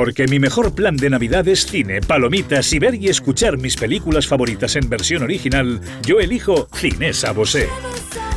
[0.00, 4.26] Porque mi mejor plan de Navidad es cine, palomitas y ver y escuchar mis películas
[4.26, 7.68] favoritas en versión original, yo elijo Cinesa Bosé.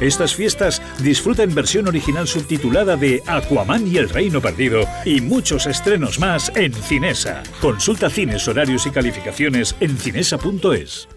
[0.02, 5.66] Estas fiestas disfruta en versión original subtitulada de Aquaman y el Reino Perdido y muchos
[5.66, 7.44] estrenos más en Cinesa.
[7.62, 11.08] Consulta cines, horarios y calificaciones en cinesa.es.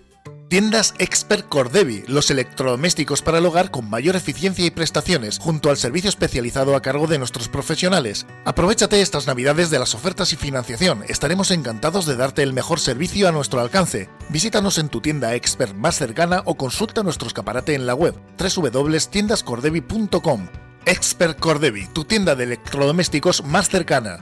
[0.48, 5.76] Tiendas Expert Cordevi, los electrodomésticos para el hogar con mayor eficiencia y prestaciones, junto al
[5.76, 8.28] servicio especializado a cargo de nuestros profesionales.
[8.44, 13.28] Aprovechate estas navidades de las ofertas y financiación, estaremos encantados de darte el mejor servicio
[13.28, 14.08] a nuestro alcance.
[14.28, 20.46] Visítanos en tu tienda Expert más cercana o consulta nuestro escaparate en la web www.tiendascordevi.com.
[20.84, 24.20] Expert Cordevi, tu tienda de electrodomésticos más cercana.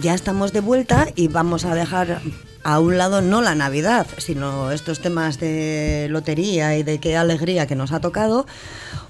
[0.00, 2.22] Ya estamos de vuelta y vamos a dejar
[2.64, 7.66] a un lado no la Navidad, sino estos temas de lotería y de qué alegría
[7.66, 8.46] que nos ha tocado,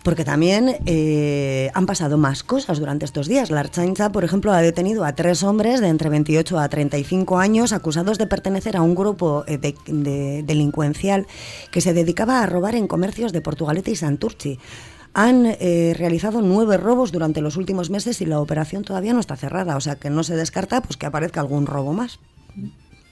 [0.02, 3.50] porque también eh, han pasado más cosas durante estos días.
[3.50, 7.72] La Archancha, por ejemplo, ha detenido a tres hombres de entre 28 a 35 años
[7.72, 11.28] acusados de pertenecer a un grupo eh, de, delincuencial
[11.70, 14.58] que se dedicaba a robar en comercios de Portugalete y Santurchi
[15.14, 19.36] han eh, realizado nueve robos durante los últimos meses y la operación todavía no está
[19.36, 22.20] cerrada, o sea que no se descarta pues que aparezca algún robo más.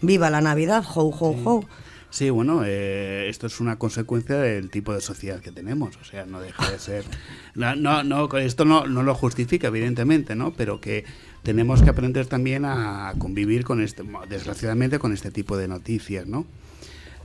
[0.01, 1.65] Viva la Navidad, ho, ho, ho.
[2.11, 6.25] Sí, bueno, eh, esto es una consecuencia del tipo de sociedad que tenemos, o sea,
[6.25, 7.05] no deja de ser...
[7.55, 10.53] No, no, esto no, no lo justifica, evidentemente, ¿no?
[10.53, 11.05] Pero que
[11.43, 16.47] tenemos que aprender también a convivir con este, desgraciadamente, con este tipo de noticias, ¿no?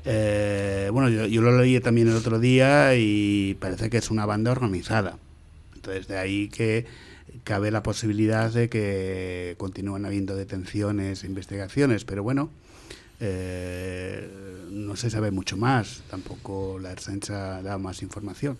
[0.05, 4.51] Eh, bueno, yo, lo leí también el otro día y parece que es una banda
[4.51, 5.17] organizada.
[5.75, 6.85] Entonces, de ahí que
[7.43, 12.49] cabe la posibilidad de que continúen habiendo detenciones, investigaciones, pero bueno,
[13.19, 14.29] eh,
[14.69, 16.03] no se sabe mucho más.
[16.09, 18.57] Tampoco la Ersencha da más información.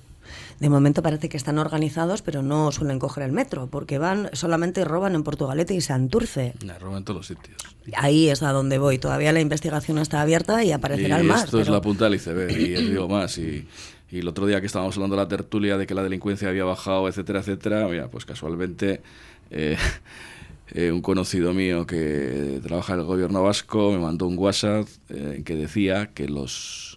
[0.59, 4.85] De momento parece que están organizados, pero no suelen coger el metro, porque van solamente
[4.85, 6.53] roban en Portugalete y Santurce.
[6.79, 7.57] roban en todos los sitios.
[7.95, 8.97] Ahí es a donde voy.
[8.97, 11.45] Todavía la investigación está abierta y aparecerá el más.
[11.45, 13.37] Esto es la punta del iceberg, y digo más.
[13.37, 13.67] Y,
[14.11, 17.07] el otro día que estábamos hablando de la tertulia de que la delincuencia había bajado,
[17.07, 19.01] etcétera, etcétera, mira, pues casualmente.
[19.49, 19.75] Eh,
[20.71, 25.41] eh, un conocido mío que trabaja en el gobierno vasco me mandó un WhatsApp eh,
[25.43, 26.92] que decía que los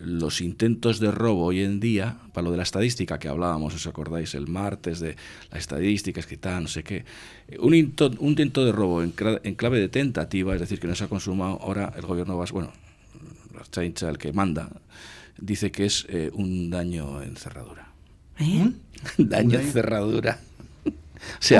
[0.00, 3.86] los intentos de robo hoy en día, para lo de la estadística que hablábamos, os
[3.86, 5.16] acordáis, el martes de
[5.50, 7.04] la estadística, es que tal, no sé qué,
[7.58, 11.58] un, intento de robo en, clave de tentativa, es decir, que no se ha consumado,
[11.60, 12.72] ahora el gobierno va, bueno,
[13.70, 14.70] Chaincha, el que manda,
[15.38, 17.92] dice que es eh, un daño en cerradura.
[18.38, 18.72] ¿Eh?
[19.18, 20.40] daño en cerradura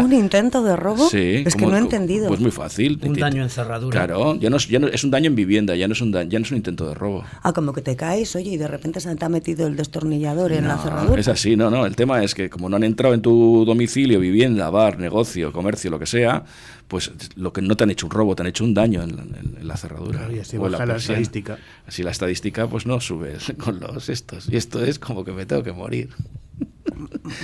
[0.02, 1.08] un intento de robo.
[1.12, 2.28] es que no he entendido.
[2.28, 3.00] Pues muy fácil.
[3.02, 3.92] Un daño en cerradura.
[3.92, 6.12] Claro, ya no, es, ya no, es un daño en vivienda, ya no es un
[6.12, 7.24] ya no es un intento de robo.
[7.42, 10.52] Ah, como que te caes, oye, y de repente se te ha metido el destornillador
[10.52, 11.20] en la cerradura.
[11.20, 11.86] Es así, no, no.
[11.86, 15.90] El tema es que como no han entrado en tu domicilio, vivienda, bar, negocio, comercio,
[15.90, 16.44] lo que sea,
[16.88, 19.56] pues lo que no te han hecho un robo, te han hecho un daño en,
[19.62, 20.28] la cerradura.
[20.32, 21.58] y así baja la, estadística.
[21.86, 24.48] Así la estadística, pues no sube con los estos.
[24.48, 26.10] Y esto es como que me tengo que morir.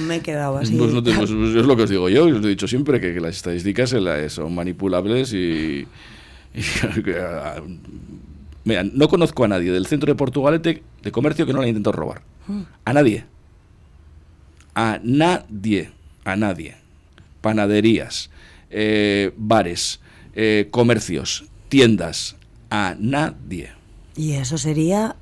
[0.07, 0.77] Me he quedado así.
[0.77, 3.37] Pues pues, pues es lo que os digo yo, os he dicho siempre que, las
[3.37, 3.95] estadísticas
[4.29, 5.87] son manipulables y,
[8.65, 11.93] Mira, no conozco a nadie del centro de Portugalete de comercio que no le intentado
[11.93, 12.23] robar.
[12.85, 13.25] A nadie.
[14.75, 15.91] A nadie.
[16.25, 16.75] A nadie.
[17.41, 18.31] Panaderías,
[18.71, 20.01] eh, bares,
[20.35, 22.35] eh, comercios, tiendas.
[22.71, 23.71] A nadie.
[24.17, 25.15] Y eso sería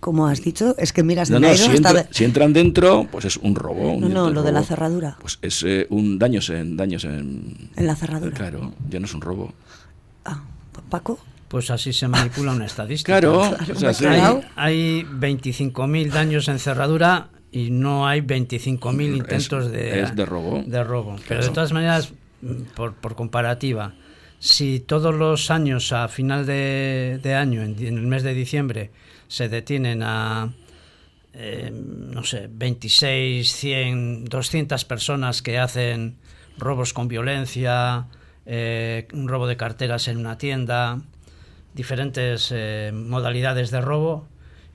[0.00, 3.96] como has dicho, es que miras no, no, si, entran dentro, pues es un robo.
[3.98, 5.16] no, no, lo de la cerradura.
[5.20, 7.70] Pues es eh, un daños en daños en.
[7.76, 8.32] En la cerradura.
[8.32, 9.52] Claro, ya no es un robo.
[10.24, 10.42] Ah,
[10.88, 11.18] Paco.
[11.48, 13.20] Pues así se manipula una estadística.
[13.20, 13.42] Claro,
[14.56, 20.62] hay, 25.000 daños en cerradura y no hay 25.000 intentos de, de robo.
[20.66, 21.16] De robo.
[21.28, 22.14] Pero de todas maneras,
[22.74, 23.92] por, por comparativa,
[24.42, 28.90] si todos los años a final de, año, en, el mes de diciembre,
[29.28, 30.52] se detienen a,
[31.32, 36.16] eh, no sé, 26, 100, 200 personas que hacen
[36.58, 38.08] robos con violencia,
[38.44, 41.00] eh, un robo de carteras en una tienda,
[41.72, 44.26] diferentes eh, modalidades de robo,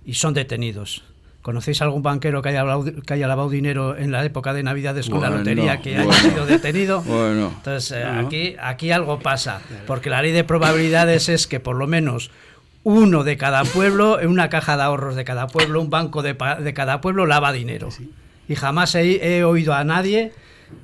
[0.06, 1.04] y son detenidos.
[1.48, 2.66] ¿Conocéis algún banquero que haya,
[3.06, 6.46] que haya lavado dinero en la época de Navidades con la lotería que haya sido
[6.46, 7.02] detenido?
[7.08, 11.78] Bueno, Entonces, eh, aquí, aquí algo pasa, porque la ley de probabilidades es que por
[11.78, 12.32] lo menos
[12.84, 16.36] uno de cada pueblo, en una caja de ahorros de cada pueblo, un banco de,
[16.60, 17.88] de cada pueblo lava dinero.
[18.50, 20.34] Y jamás he, oído a nadie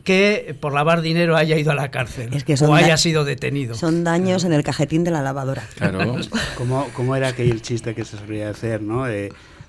[0.05, 2.29] que por lavar dinero haya ido a la cárcel
[2.65, 3.75] o haya sido detenido.
[3.75, 5.67] Son daños en el cajetín de la lavadora.
[5.75, 6.15] Claro.
[6.57, 9.05] ¿Cómo, cómo era aquel chiste que se solía hacer, no?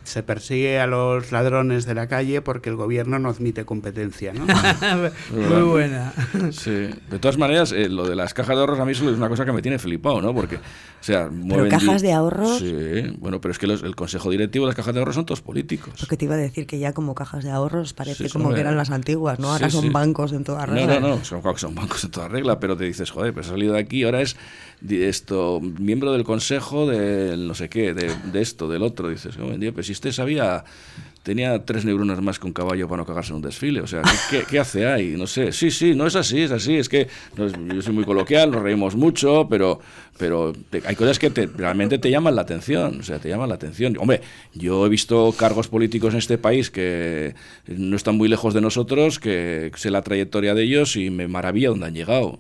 [0.05, 4.47] Se persigue a los ladrones de la calle porque el gobierno no admite competencia, ¿no?
[5.31, 6.13] Muy buena.
[6.53, 6.89] Sí.
[7.11, 9.45] De todas maneras, eh, lo de las cajas de ahorros a mí es una cosa
[9.45, 10.35] que me tiene flipado, ¿no?
[10.35, 10.61] Porque, o
[11.01, 12.59] sea, ¿Pero cajas de ahorros?
[12.59, 15.41] Sí, bueno, pero es que el consejo directivo de las cajas de ahorros son todos
[15.41, 15.95] políticos.
[15.99, 18.77] Porque te iba a decir que ya como cajas de ahorros parece como que eran
[18.77, 19.53] las antiguas, ¿no?
[19.53, 21.01] Ahora son bancos en toda regla.
[21.01, 23.51] No, no, no, son, son bancos en toda regla, pero te dices, joder, pues ha
[23.51, 24.37] salido de aquí, ahora es
[24.91, 29.09] esto, miembro del consejo del no sé qué, de, esto, del otro.
[29.09, 30.65] Dices, oh, pero si usted sabía,
[31.25, 33.81] tenía tres neuronas más que un caballo para no cagarse en un desfile.
[33.81, 34.03] O sea,
[34.49, 35.15] ¿qué, hace ahí?
[35.17, 35.53] No sé.
[35.53, 36.77] Sí, sí, no es así, es así.
[36.77, 39.81] Es que yo soy muy coloquial, nos reímos mucho, pero,
[40.19, 40.53] pero
[40.85, 43.01] hay cosas que realmente te llaman la atención.
[43.01, 43.97] O sea, te llaman la atención.
[43.99, 44.21] Hombre,
[44.53, 47.35] yo he visto cargos políticos en este país que
[47.67, 51.71] no están muy lejos de nosotros, que sé la trayectoria de ellos y me maravilla
[51.71, 52.39] dónde han llegado.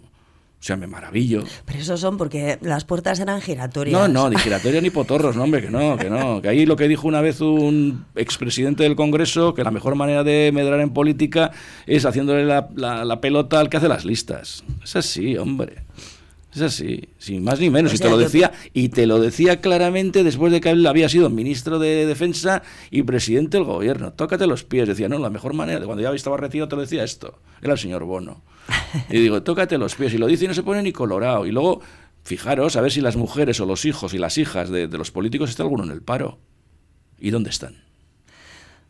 [0.64, 1.44] O sea, me maravillo.
[1.66, 4.00] Pero eso son porque las puertas eran giratorias.
[4.00, 6.40] No, no, ni giratorias ni potorros, no, hombre, que no, que no.
[6.40, 10.24] Que ahí lo que dijo una vez un expresidente del Congreso, que la mejor manera
[10.24, 11.50] de medrar en política
[11.86, 14.64] es haciéndole la, la, pelota al que hace las listas.
[14.82, 15.83] Es así, hombre.
[16.54, 17.92] Es así, sin más ni menos.
[17.94, 21.28] y te lo decía, y te lo decía claramente después de que él había sido
[21.28, 22.62] ministro de Defensa
[22.92, 24.12] y presidente del gobierno.
[24.12, 24.86] Tócate los pies.
[24.86, 27.40] Decía, no, la mejor manera, de cuando ya estaba retirado te lo decía esto.
[27.60, 28.42] Era el señor Bono.
[29.10, 30.14] Y digo, tócate los pies.
[30.14, 31.44] Y lo dice y no se pone ni colorado.
[31.44, 31.80] Y luego,
[32.22, 35.50] fijaros, a ver si las mujeres o los hijos y las hijas de, los políticos
[35.50, 36.38] está alguno en el paro.
[37.18, 37.83] ¿Y dónde están?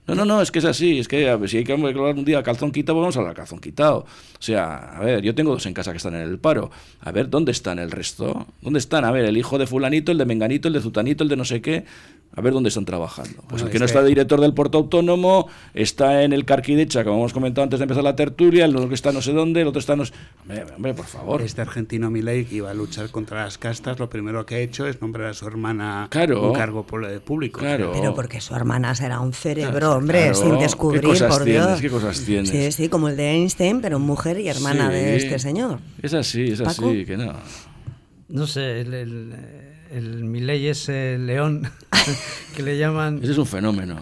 [0.07, 0.99] No, no, no, es que es así.
[0.99, 3.35] Es que a ver, si hay que hablar un día calzón quitado, vamos a hablar
[3.35, 3.99] calzón quitado.
[4.01, 6.71] O sea, a ver, yo tengo dos en casa que están en el paro.
[7.01, 8.47] A ver, ¿dónde están el resto?
[8.61, 9.05] ¿Dónde están?
[9.05, 11.45] A ver, el hijo de fulanito, el de menganito, el de zutanito, el de no
[11.47, 11.85] sé qué.
[12.37, 13.37] A ver dónde están trabajando.
[13.43, 17.05] Pues Bueno, el que no está de director del puerto autónomo, está en el Carquidecha,
[17.05, 19.61] como hemos comentado antes de empezar la tertulia, el otro que está no sé dónde,
[19.61, 20.13] el otro está no sé...
[20.43, 21.43] Hombre, hombre, por favor.
[21.43, 24.85] Este argentino Milei que iba a luchar contra las castas, lo primero que ha hecho
[24.89, 26.49] es nombrar a su hermana Claro.
[26.51, 27.61] un cargo público.
[27.61, 27.93] Claro.
[27.95, 30.35] Pero porque su hermana será un cerebro, Hombre, claro.
[30.35, 31.67] sin ¿Qué descubrir, cosas por tienes?
[31.67, 31.81] Dios.
[31.81, 32.49] ¿Qué cosas tienes?
[32.51, 34.95] Sí, sí, como el de Einstein, pero mujer y hermana Sí.
[34.95, 35.81] de este señor.
[36.03, 36.89] Es así, es Paco.
[36.89, 37.33] así, que no.
[38.29, 39.35] No sé, el, el,
[39.93, 41.71] el Milei ese león
[42.57, 43.21] que le llaman...
[43.23, 43.99] Ese es un fenómeno.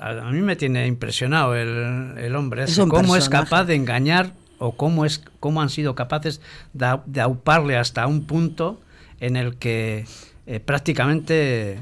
[0.00, 2.64] A, a mí me tiene impresionado el, el hombre.
[2.64, 6.40] Es ese, cómo es capaz de engañar o cómo, es, cómo han sido capaces
[6.72, 8.80] de auparle hasta un punto
[9.20, 10.04] en el que
[10.46, 11.78] eh, prácticamente...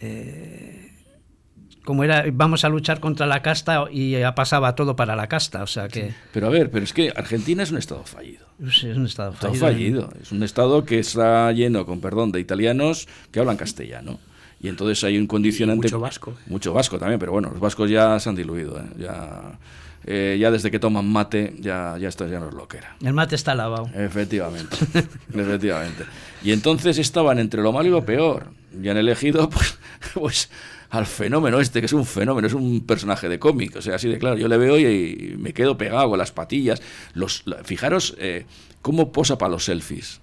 [0.00, 0.91] eh,
[1.84, 5.62] como era, vamos a luchar contra la casta y ya pasaba todo para la casta.
[5.62, 8.46] O sea que Pero a ver, pero es que Argentina es un estado fallido.
[8.64, 10.02] es un estado Estado fallido.
[10.02, 10.12] fallido.
[10.22, 14.18] Es un estado que está lleno, con perdón, de italianos que hablan castellano.
[14.60, 15.88] Y entonces hay un condicionante.
[15.88, 16.34] mucho vasco.
[16.46, 18.78] Mucho vasco también, pero bueno, los vascos ya se han diluido.
[18.78, 18.84] ¿eh?
[18.96, 19.58] Ya,
[20.04, 22.94] eh, ya desde que toman mate, ya, ya esto ya no es lo que era.
[23.02, 23.90] El mate está lavado.
[23.94, 24.76] Efectivamente,
[25.34, 26.04] efectivamente.
[26.44, 28.46] Y entonces estaban entre lo malo y lo peor.
[28.80, 29.78] Y han elegido, pues,
[30.14, 30.50] pues,
[30.92, 33.76] al fenómeno este, que es un fenómeno, es un personaje de cómic.
[33.76, 36.82] O sea, así de claro, yo le veo y, me quedo pegado con las patillas.
[37.14, 38.44] Los, la- fijaros eh,
[38.82, 40.20] cómo posa para los selfies.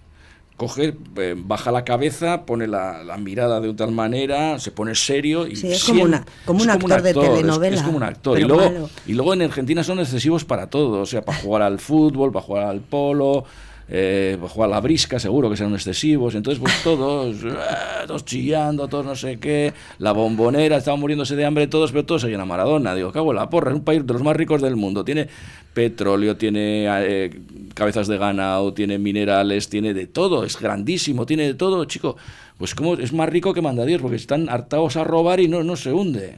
[0.58, 5.48] Coge, eh, baja la cabeza, pone la, la mirada de tal manera, se pone serio
[5.48, 8.38] y Sí, es como una- como un actor de es- telenovela, Es, como un actor.
[8.40, 8.90] Y luego, malo.
[9.08, 12.46] y luego en Argentina son excesivos para todo, o sea, para jugar al fútbol, para
[12.46, 13.46] jugar al polo,
[13.92, 16.36] eh, para jugar la brisca, seguro que serán excesivos.
[16.36, 21.46] Entonces, pues todos, eh, todos chillando, todos no sé qué, la bombonera, estaban muriéndose de
[21.46, 22.94] hambre todos, pero todos seguían a Maradona.
[22.94, 25.04] Digo, cago en la porra, es un país de los más ricos del mundo.
[25.04, 25.28] Tiene
[25.74, 27.42] petróleo, tiene eh,
[27.74, 32.16] cabezas de ganado, tiene minerales, tiene de todo, es grandísimo, tiene de todo, chico.
[32.58, 35.64] Pues como es más rico que manda Dios, porque están hartados a robar y no,
[35.64, 36.38] no se hunde.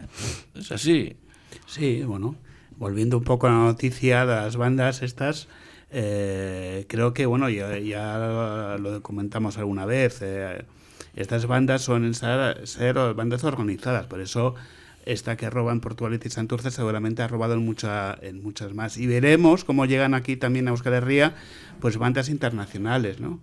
[0.55, 1.15] Es así.
[1.65, 2.35] Sí, bueno,
[2.77, 5.47] volviendo un poco a la noticia las bandas estas,
[5.91, 10.63] eh, creo que, bueno, ya, ya lo comentamos alguna vez, eh,
[11.15, 14.55] estas bandas suelen ser, bandas organizadas, por eso
[15.05, 18.97] esta que roba en Portugalete y Santurce seguramente ha robado en, mucha, en muchas más.
[18.97, 21.35] Y veremos cómo llegan aquí también a Euskal Herria,
[21.79, 23.39] pues bandas internacionales, ¿no?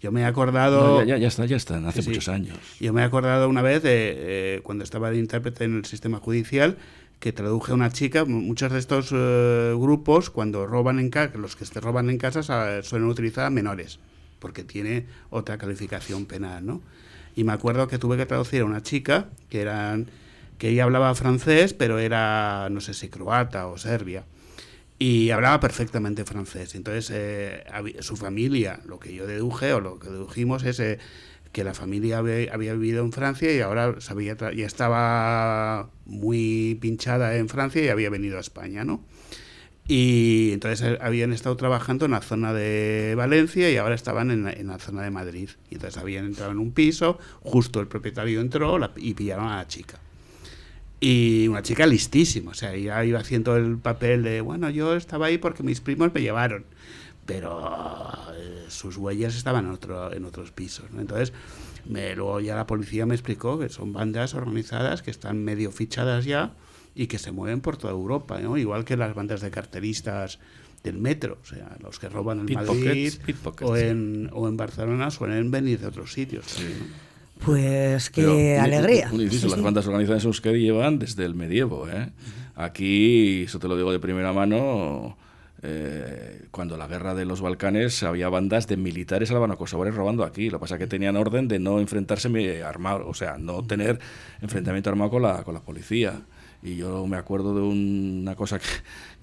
[0.00, 0.98] Yo me he acordado...
[0.98, 2.10] No, ya, ya, ya está, ya están, hace sí.
[2.10, 2.58] muchos años.
[2.80, 6.18] Yo me he acordado una vez de eh, cuando estaba de intérprete en el sistema
[6.18, 6.76] judicial
[7.20, 8.24] que traduje a una chica.
[8.24, 12.42] Muchos de estos eh, grupos, cuando roban en casa, los que se roban en casa
[12.42, 13.98] sa- suelen utilizar menores,
[14.38, 16.82] porque tiene otra calificación penal, ¿no?
[17.34, 20.06] Y me acuerdo que tuve que traducir a una chica que eran
[20.58, 24.24] que ella hablaba francés, pero era no sé si croata o serbia
[24.98, 26.74] y hablaba perfectamente francés.
[26.74, 27.64] Entonces, eh,
[28.00, 30.98] su familia, lo que yo deduje o lo que dedujimos es eh,
[31.56, 33.94] que la familia había, vivido en Francia y ahora
[34.54, 39.02] ya estaba muy pinchada en Francia y había venido a España, ¿no?
[39.88, 44.44] Y entonces eh, habían estado trabajando en la zona de Valencia y ahora estaban en,
[44.44, 45.48] la- zona de Madrid.
[45.70, 49.66] Y entonces habían entrado en un piso, justo el propietario entró y pillaron a la
[49.66, 49.98] chica.
[51.00, 55.26] Y una chica listísima, o sea, ella iba haciendo el papel de, bueno, yo estaba
[55.26, 56.66] ahí porque mis primos me llevaron,
[57.26, 57.60] pero
[58.36, 60.90] eh, sus huellas estaban en, otro, en otros pisos.
[60.92, 61.00] ¿no?
[61.00, 61.32] Entonces,
[61.84, 66.24] me, luego ya la policía me explicó que son bandas organizadas que están medio fichadas
[66.24, 66.52] ya
[66.94, 68.56] y que se mueven por toda Europa, ¿no?
[68.56, 70.38] igual que las bandas de carteristas
[70.82, 73.82] del metro, o sea, los que roban en Madrid pickpockets, o, sí.
[73.82, 76.44] en, o en Barcelona suelen venir de otros sitios.
[76.60, 77.44] ¿no?
[77.44, 79.10] Pues qué Pero un- alegría.
[79.12, 79.64] Un, inciso, Sí, las sí.
[79.64, 81.88] bandas organizadas en Euskadi llevan desde el medievo.
[81.88, 82.10] ¿eh?
[82.54, 85.18] Aquí, eso te lo digo de primera mano,
[85.68, 90.48] eh, cuando la guerra de los Balcanes había bandas de militares albano-kosovares robando aquí.
[90.48, 93.62] Lo que pasa es que tenían orden de no enfrentarse mi- armado, o sea, no
[93.64, 93.98] tener
[94.40, 96.20] enfrentamiento armado con la, con la policía.
[96.66, 98.66] Y yo me acuerdo de un- una cosa que,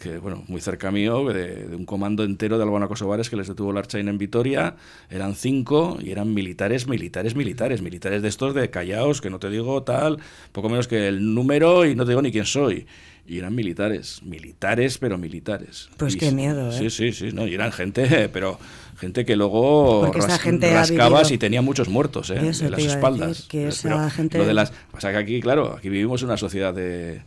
[0.02, 3.74] que, bueno, muy cerca mío, de, de un comando entero de albano-kosovares que les detuvo
[3.74, 4.76] la Archain en Vitoria.
[5.10, 7.82] Eran cinco y eran militares, militares, militares.
[7.82, 10.20] Militares de estos de callaos, que no te digo tal,
[10.54, 12.88] poco menos que el número y no te digo ni quién soy.
[13.28, 15.90] Y eran militares, militares, pero militares.
[15.98, 16.78] Pues Y qué miedo, ¿eh?
[16.78, 18.58] Sí, sí, sí, no, y eran gente, pero
[19.04, 22.50] gente que luego gente ha rascabas y tenía muchos muertos ¿eh?
[22.50, 23.28] Eso en las espaldas.
[23.30, 26.28] decir, que esa Pero gente- Lo de las, pasa que aquí, claro, aquí vivimos en
[26.30, 27.22] una sociedad de,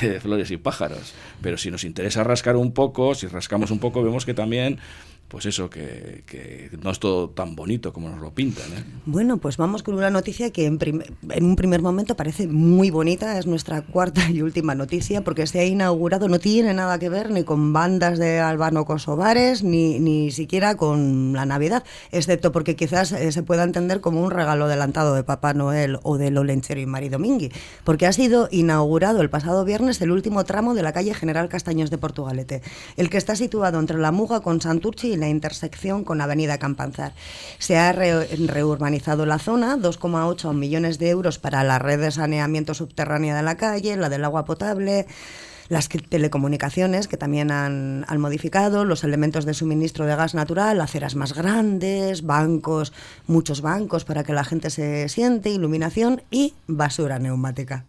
[0.00, 4.02] de flores y pájaros, pero si nos interesa rascar un poco, si rascamos un poco,
[4.02, 4.78] vemos que también
[5.28, 8.66] pues eso, que, no es todo tan bonito como nos lo pintan.
[8.72, 8.84] ¿eh?
[9.06, 10.78] Bueno, pues vamos con una noticia que en,
[11.30, 15.60] en, un primer momento parece muy bonita, es nuestra cuarta y última noticia, porque se
[15.60, 20.76] ha inaugurado, no tiene nada que ver ni con bandas de albano-kosovares, ni, ni siquiera
[20.76, 25.24] con la Navidad, excepto porque quizás eh, se pueda entender como un regalo adelantado de
[25.24, 27.50] Papá Noel o de Lolenchero y Mari Domingui,
[27.82, 31.90] porque ha sido inaugurado el pasado viernes el último tramo de la calle General Castaños
[31.90, 32.62] de Portugalete,
[32.96, 37.12] el que está situado entre la Muga con Santurchi y la intersección con Avenida Campanzar.
[37.58, 43.36] Se ha reurbanizado la zona, 2,8 millones de euros para la red de saneamiento subterránea
[43.36, 45.06] de la calle, la del agua potable,
[45.68, 51.16] las telecomunicaciones que también han, han, modificado, los elementos de suministro de gas natural, aceras
[51.16, 52.92] más grandes, bancos,
[53.26, 57.84] muchos bancos para que la gente se siente, iluminación y basura neumática.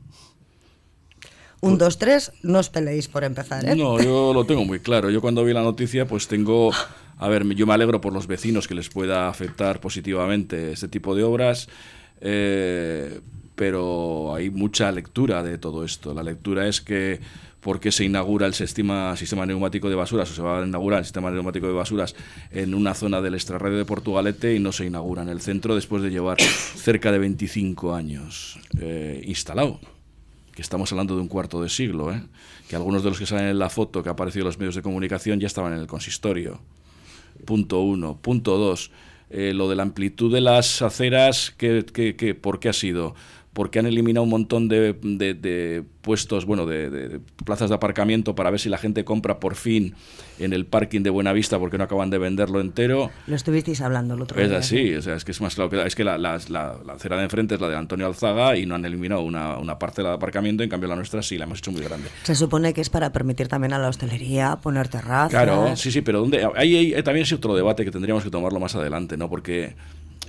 [1.61, 3.65] Un, dos, tres, no os peleéis por empezar.
[3.65, 3.75] ¿eh?
[3.75, 5.09] No, yo lo tengo muy claro.
[5.09, 6.71] Yo cuando vi la noticia, pues tengo.
[7.17, 11.15] A ver, yo me alegro por los vecinos que les pueda afectar positivamente este tipo
[11.15, 11.67] de obras.
[12.21, 13.21] Eh,
[13.55, 16.13] pero hay mucha lectura de todo esto.
[16.13, 17.19] La lectura es que
[17.59, 20.99] por qué se inaugura el sistema, sistema neumático de basuras o se va a inaugurar
[20.99, 22.15] el sistema neumático de basuras
[22.51, 26.03] en una zona del extrarradio de Portugalete y no se inaugura en el centro después
[26.03, 29.79] de llevar cerca de 25 años eh, instalado
[30.57, 32.19] que estamos hablando de un cuarto de siglo, ¿eh?
[32.67, 34.73] que algunos de los que salen en la foto que ha aparecido en los medios
[34.73, 36.59] de comunicación ya estaban en el consistorio.
[37.45, 38.17] Punto uno.
[38.19, 38.89] Punto dos.
[39.29, 43.13] Eh, lo de la amplitud de las aceras, ¿qué, qué, qué, ¿por qué ha sido?
[43.57, 48.59] Porque han eliminado un montón de, de, puestos, bueno, de, plazas de aparcamiento para ver
[48.59, 49.95] si la gente compra por fin
[50.37, 53.09] en el parking de Buenavista porque no acaban de venderlo entero.
[53.25, 54.59] Lo estuvisteis hablando el otro es día.
[54.59, 56.77] Es así, o sea, es que es más claro que es que la, la, la,
[56.93, 60.03] acera de enfrente es la de Antonio Alzaga y no han eliminado una, una parte
[60.03, 62.09] de aparcamiento, en cambio la nuestra sí, la hemos hecho muy grande.
[62.21, 65.31] Se supone que es para permitir también a la hostelería poner terrazas.
[65.31, 66.47] Claro, sí, sí, pero ¿dónde?
[66.55, 69.31] Ahí, ahí también es otro debate que tendríamos que tomarlo más adelante, ¿no?
[69.31, 69.73] Porque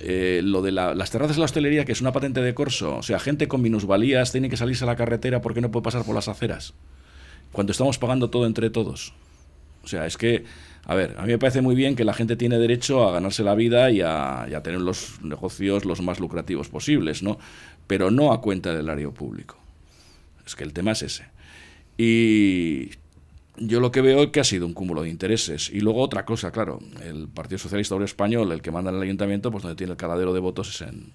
[0.01, 3.03] eh, lo de las terrazas de la hostelería, que es una patente de corso, o
[3.03, 6.15] sea, gente con minusvalías tiene que salirse a la carretera porque no puede pasar por
[6.15, 6.73] las aceras,
[7.51, 9.13] cuando estamos pagando todo entre todos.
[9.83, 10.43] O sea, es que,
[10.85, 13.43] a ver, a mí me parece muy bien que la gente tiene derecho a ganarse
[13.43, 17.39] la vida y a, y a tener los negocios los más lucrativos posibles, ¿no?
[17.87, 19.57] Pero no a cuenta del área público.
[20.45, 21.25] Es que el tema es ese.
[21.97, 22.91] Y
[23.59, 25.69] yo lo que veo es que ha sido un cúmulo de intereses.
[25.69, 29.03] Y luego otra cosa, claro, el Partido Socialista Obrero Español, el que manda en el
[29.03, 31.13] ayuntamiento, pues donde tiene el caladero de votos es en,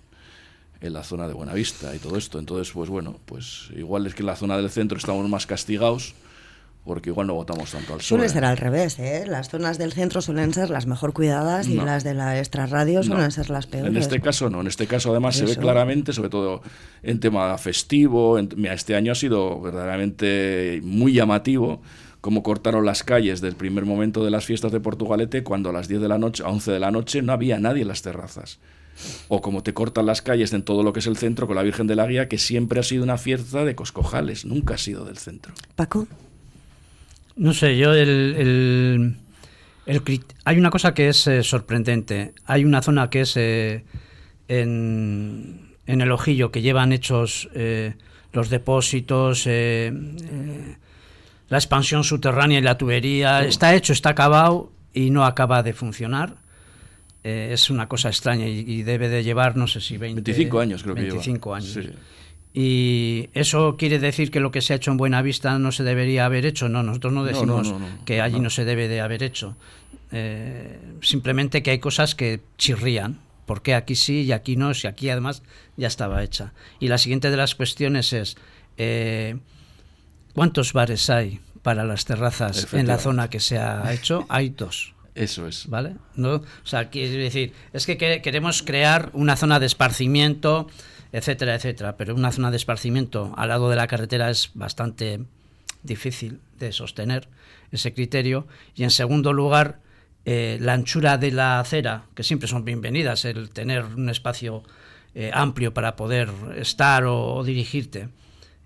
[0.80, 2.38] en la zona de Buenavista y todo esto.
[2.38, 6.14] Entonces, pues bueno, pues igual es que en la zona del centro estamos más castigados
[6.84, 8.18] porque igual no votamos tanto al sur.
[8.18, 9.24] Suele ser al revés, ¿eh?
[9.26, 13.30] Las zonas del centro suelen ser las mejor cuidadas y las de la extrarradio suelen
[13.30, 13.90] ser las peores.
[13.90, 16.60] En este caso no, en este caso además se ve claramente, sobre todo
[17.02, 21.80] en tema festivo, este año ha sido verdaderamente muy llamativo
[22.24, 25.88] cómo cortaron las calles del primer momento de las fiestas de Portugalete cuando a las
[25.88, 28.60] 10 de la noche, a 11 de la noche no había nadie en las terrazas.
[29.28, 31.62] O como te cortan las calles en todo lo que es el centro con la
[31.62, 35.04] Virgen de la Guía, que siempre ha sido una fiesta de Coscojales, nunca ha sido
[35.04, 35.52] del centro.
[35.76, 36.08] Paco.
[37.36, 39.16] No sé, yo el,
[40.46, 42.32] hay una cosa que es eh, sorprendente.
[42.46, 43.84] Hay una zona que es eh,
[44.48, 47.96] en, en, el ojillo que llevan hechos eh,
[48.32, 49.46] los depósitos,
[51.48, 53.44] la expansión subterránea y la tubería.
[53.44, 56.36] Está hecho, está acabado y no acaba de funcionar.
[57.22, 60.82] Eh, es una cosa extraña y, debe de llevar, no sé si 20, 25 años,
[60.82, 61.78] creo 25 que años.
[62.56, 66.24] Y eso quiere decir que lo que se ha hecho en Buenavista no se debería
[66.24, 66.68] haber hecho.
[66.68, 67.74] No, nosotros no decimos
[68.04, 68.48] que allí no.
[68.48, 69.56] se debe de haber hecho.
[70.12, 73.18] Eh, simplemente que hay cosas que chirrían.
[73.46, 74.72] porque aquí sí y aquí no?
[74.72, 75.42] Si aquí además
[75.76, 76.52] ya estaba hecha.
[76.78, 78.36] Y la siguiente de las cuestiones es,
[78.76, 79.36] eh,
[80.34, 84.26] ¿Cuántos bares hay para las terrazas en la zona que se ha hecho?
[84.28, 84.94] Hay dos.
[85.14, 85.68] Eso es.
[85.68, 85.94] ¿Vale?
[86.16, 86.34] ¿No?
[86.34, 90.68] O sea, decir, es que queremos crear una zona de esparcimiento,
[91.12, 95.20] etcétera, etcétera, pero una zona de esparcimiento al lado de la carretera es bastante
[95.84, 97.28] difícil de sostener
[97.70, 98.48] ese criterio.
[98.74, 99.78] Y en segundo lugar,
[100.24, 104.64] eh, la anchura de la acera, que siempre son bienvenidas, el tener un espacio
[105.14, 108.08] eh, amplio para poder estar o, o dirigirte.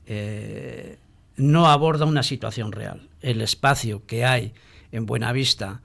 [0.06, 0.96] Eh,
[1.38, 3.08] no aborda una situación real.
[3.20, 4.52] El espacio que hay
[4.92, 5.80] en Buenavista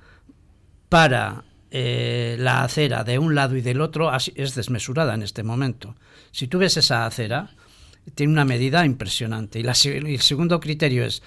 [0.89, 5.95] para eh, la acera de un lado y del otro es desmesurada en este momento.
[6.31, 7.51] Si tú ves esa acera,
[8.15, 9.59] tiene una medida impresionante.
[9.59, 11.21] Y, el segundo criterio es,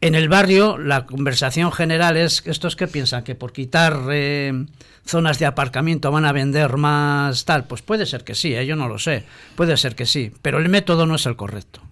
[0.00, 4.66] en el barrio la conversación general es, estos que piensan que por quitar eh,
[5.04, 8.76] zonas de aparcamiento van a vender más tal, pues puede ser que sí, eh, yo
[8.76, 11.85] no lo sé, puede ser que sí, pero el método no es el correcto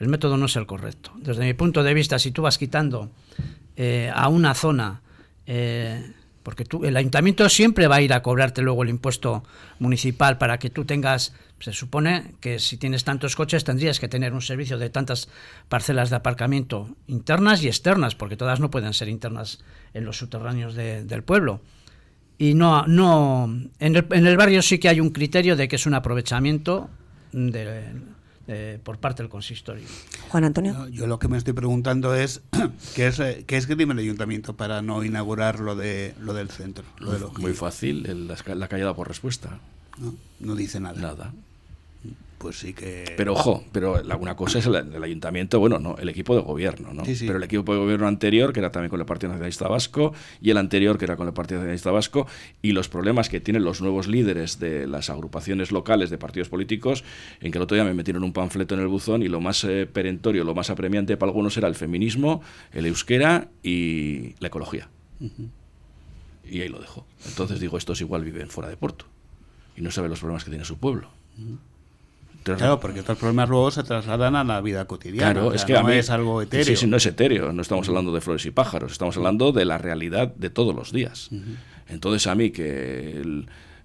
[0.00, 1.12] el método no es el correcto.
[1.16, 3.10] Desde mi punto de vista, si tú vas quitando
[3.76, 5.00] eh, a una zona
[5.46, 9.42] eh, Porque tú, el ayuntamiento siempre va a ir a cobrarte luego el impuesto
[9.78, 14.32] municipal para que tú tengas, se supone que si tienes tantos coches tendrías que tener
[14.32, 15.28] un servicio de tantas
[15.68, 19.58] parcelas de aparcamiento internas y externas, porque todas no pueden ser internas
[19.92, 21.60] en los subterráneos del pueblo.
[22.38, 23.44] Y no, no
[23.78, 26.88] en el, en el barrio sí que hay un criterio de que es un aprovechamiento
[27.32, 27.92] de,
[28.82, 29.84] por parte del consistorio.
[30.28, 30.88] Juan Antonio.
[30.88, 32.42] yo lo que me estoy preguntando es
[32.94, 36.50] qué es eh, qué es que el ayuntamiento para no inaugurar lo de lo del
[36.50, 36.84] centro.
[37.38, 39.60] Muy fácil, la, la callada por respuesta.
[39.98, 41.00] No, no dice nada.
[41.00, 41.32] Nada
[42.40, 43.04] pues sí que...
[43.18, 47.02] Pero ojo, pero una cosa es el, ayuntamiento, bueno, no, el equipo de gobierno, ¿no?
[47.04, 50.48] Pero el equipo de gobierno anterior, que era también con el Partido Nacionalista Vasco, y
[50.48, 52.26] el anterior, que era con el Partido Nacionalista Vasco,
[52.62, 57.04] y los problemas que tienen los nuevos líderes de las agrupaciones locales de partidos políticos,
[57.42, 59.62] en que el otro día me metieron un panfleto en el buzón y lo más
[59.64, 62.40] eh, perentorio, lo más apremiante para algunos era el feminismo,
[62.72, 64.88] el euskera y la ecología.
[66.50, 67.04] Y ahí lo dejo.
[67.26, 69.04] Entonces digo, estos igual viven fuera de Porto
[69.76, 71.10] y no saben los problemas que tiene su pueblo.
[72.56, 75.32] Claro, porque estos problemas luego se trasladan a la vida cotidiana.
[75.32, 76.64] Claro, es que no es algo etéreo.
[76.64, 77.52] Sí, sí, no es etéreo.
[77.52, 80.92] No estamos hablando de flores y pájaros, estamos hablando de la realidad de todos los
[80.92, 81.30] días.
[81.88, 83.22] Entonces, a mí que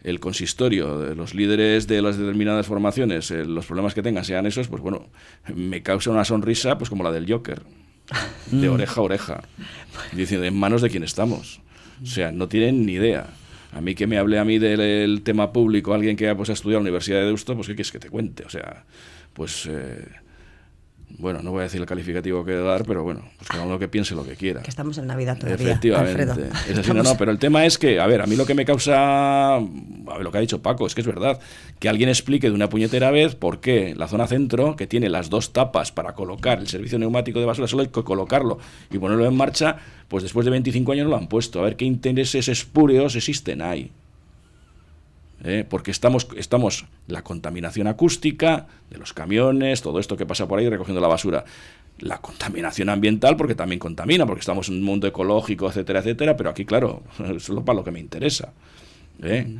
[0.03, 4.45] el, consistorio, de los líderes de las determinadas formaciones, eh, los problemas que tengan sean
[4.45, 5.07] esos, pues bueno,
[5.53, 7.63] me causa una sonrisa, pues como la del Joker,
[8.51, 9.43] de oreja a oreja,
[10.11, 11.61] diciendo en manos de quién estamos.
[12.03, 13.27] O sea, no tienen ni idea.
[13.75, 16.79] A mí que me hable a mí del tema público, alguien que pues, ha estudiado
[16.79, 18.45] en la Universidad de Deusto, pues ¿qué quieres que te cuente?
[18.45, 18.85] O sea,
[19.33, 19.67] pues...
[19.69, 20.07] Eh,
[21.17, 23.87] bueno, no voy a decir el calificativo que dar, pero bueno, pues cada uno que
[23.87, 24.61] piense lo que quiera.
[24.61, 26.49] Que estamos en Navidad todavía, Efectivamente.
[26.69, 28.65] Es no, no, pero el tema es que, a ver, a mí lo que me
[28.65, 31.39] causa, a ver, lo que ha dicho Paco, es que es verdad,
[31.79, 35.29] que alguien explique de una puñetera vez por qué la zona centro, que tiene las
[35.29, 38.57] dos tapas para colocar el servicio neumático de basura, solo hay que colocarlo
[38.91, 39.77] y ponerlo en marcha,
[40.07, 41.59] pues después de 25 años no lo han puesto.
[41.59, 43.91] A ver qué intereses espúreos existen ahí.
[45.45, 45.65] ¿Eh?
[45.67, 50.67] porque estamos, estamos la contaminación acústica de los camiones, todo esto que pasa por ahí
[50.67, 51.45] recogiendo la basura.
[51.99, 56.49] La contaminación ambiental, porque también contamina, porque estamos en un mundo ecológico, etcétera, etcétera, pero
[56.49, 57.03] aquí, claro,
[57.35, 58.51] es solo para lo que me interesa.
[59.23, 59.59] ¿eh?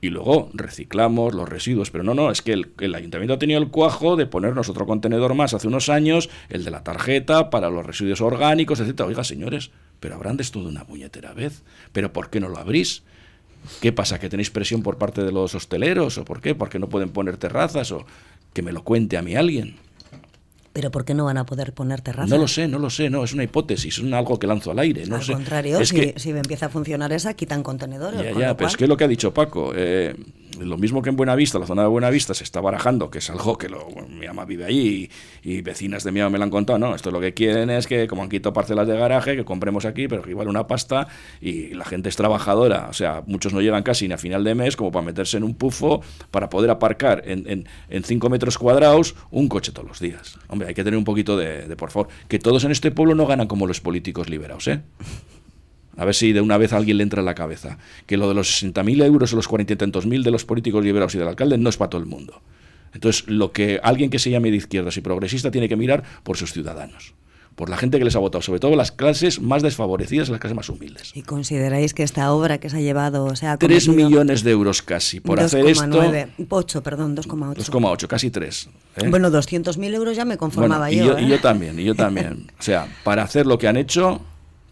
[0.00, 3.58] Y luego reciclamos los residuos, pero no, no, es que el, el, ayuntamiento ha tenido
[3.58, 7.70] el cuajo de ponernos otro contenedor más hace unos años, el de la tarjeta para
[7.70, 9.08] los residuos orgánicos, etcétera.
[9.08, 11.62] Oiga, señores, pero habrán de esto de una puñetera vez.
[11.92, 13.02] ¿Pero por qué no lo abrís?
[13.80, 14.18] ¿Qué pasa?
[14.18, 16.18] ¿Que tenéis presión por parte de los hosteleros?
[16.18, 16.54] ¿O por qué?
[16.54, 17.92] ¿Porque no pueden poner terrazas?
[17.92, 18.04] ¿O
[18.52, 19.76] que me lo cuente a mí alguien?
[20.74, 22.28] ¿Pero por qué no van a poder poner terrazas?
[22.28, 24.80] No lo sé, no lo sé, no, es una hipótesis, es algo que lanzo al
[24.80, 25.06] aire.
[25.06, 26.14] No al contrario, si, que...
[26.18, 28.20] si, empieza a funcionar esa, quitan contenedores.
[28.20, 29.72] Ya, ya, pero es que es lo que ha dicho Paco.
[29.72, 30.16] Eh,
[30.60, 33.58] lo mismo que en Buenavista, la zona de Buenavista se está barajando, que es algo
[33.58, 35.10] que lo, mi ama vive allí
[35.42, 37.86] y, vecinas de mi ama me lo han contado, no, esto lo que quieren es
[37.86, 41.08] que como han quitado parcelas de garaje, que compremos aquí, pero que igual una pasta
[41.40, 44.54] y la gente es trabajadora, o sea, muchos no llegan casi ni a final de
[44.54, 49.14] mes como para meterse en un pufo para poder aparcar en, en, cinco metros cuadrados
[49.30, 50.38] un coche todos los días.
[50.48, 53.26] Hombre, hay que tener un poquito de, por favor, que todos en este pueblo no
[53.26, 54.80] ganan como los políticos liberados, ¿eh?
[55.96, 57.78] A ver si de una vez alguien le entra en la cabeza.
[58.06, 60.84] Que lo de los 60.000 euros o los 40 y tantos mil de los políticos
[60.84, 62.42] liberados y del alcalde no es para todo el mundo.
[62.92, 66.36] Entonces, lo que alguien que se llame de izquierdas y progresista tiene que mirar por
[66.36, 67.14] sus ciudadanos
[67.54, 70.56] por la gente que les ha votado, sobre todo las clases más desfavorecidas, las clases
[70.56, 71.12] más humildes.
[71.14, 74.82] ¿Y consideráis que esta obra que se ha llevado, o sea, 3 millones de euros
[74.82, 76.02] casi por hacer esto?
[76.48, 77.56] 8, perdón, 2,8.
[77.56, 78.68] 2,8, casi 3.
[78.96, 79.08] ¿eh?
[79.08, 81.18] Bueno, 200.000 euros ya me conformaba y yo.
[81.18, 81.38] Y yo ¿eh?
[81.38, 82.50] también, y yo también.
[82.58, 84.20] o sea, para hacer lo que han hecho,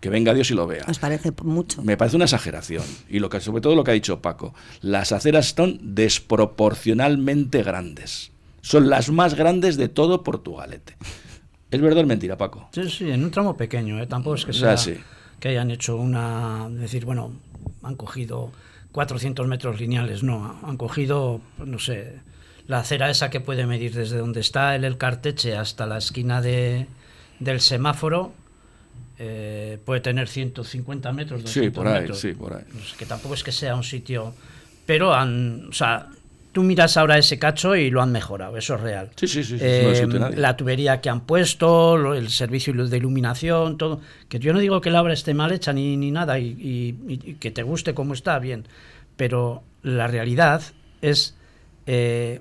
[0.01, 0.85] que venga Dios y lo vea.
[0.89, 1.83] ¿Os parece mucho?
[1.83, 2.83] Me parece una exageración.
[3.09, 8.33] Y lo que, sobre todo lo que ha dicho Paco, las aceras son desproporcionalmente grandes.
[8.63, 10.97] Son las más grandes de todo Portugalete.
[11.73, 12.69] ¿Es verdad o mentira, Paco?
[12.73, 14.01] Sí, sí, en un tramo pequeño.
[14.01, 14.07] ¿eh?
[14.07, 14.77] Tampoco es que sea,
[15.41, 16.69] que hayan hecho una...
[16.71, 17.33] decir, bueno,
[17.83, 18.53] han cogido
[18.93, 20.23] 400 metros lineales.
[20.23, 22.21] No, han cogido, no sé,
[22.67, 26.43] la acera esa que puede medir desde donde está el, el carteche hasta la esquina
[26.43, 26.87] de,
[27.41, 28.35] del semáforo
[29.19, 32.21] eh, puede tener 150 metros, 200 sí, por ahí, metros.
[32.21, 32.65] Sí, por ahí.
[32.99, 34.35] que tampoco es que sea un sitio...
[34.85, 36.09] Pero han, o sea,
[36.53, 39.11] tú miras ahora ese cacho y lo han mejorado, eso es real.
[39.17, 39.57] Sí, sí, sí.
[39.61, 44.01] Eh, la tubería que han puesto, el servicio de iluminación, todo.
[44.29, 47.51] Que yo no digo que la obra esté mal hecha ni, ni nada y, que
[47.51, 48.67] te guste como está, bien.
[49.17, 50.63] Pero la realidad
[51.01, 51.35] es
[51.87, 52.41] eh,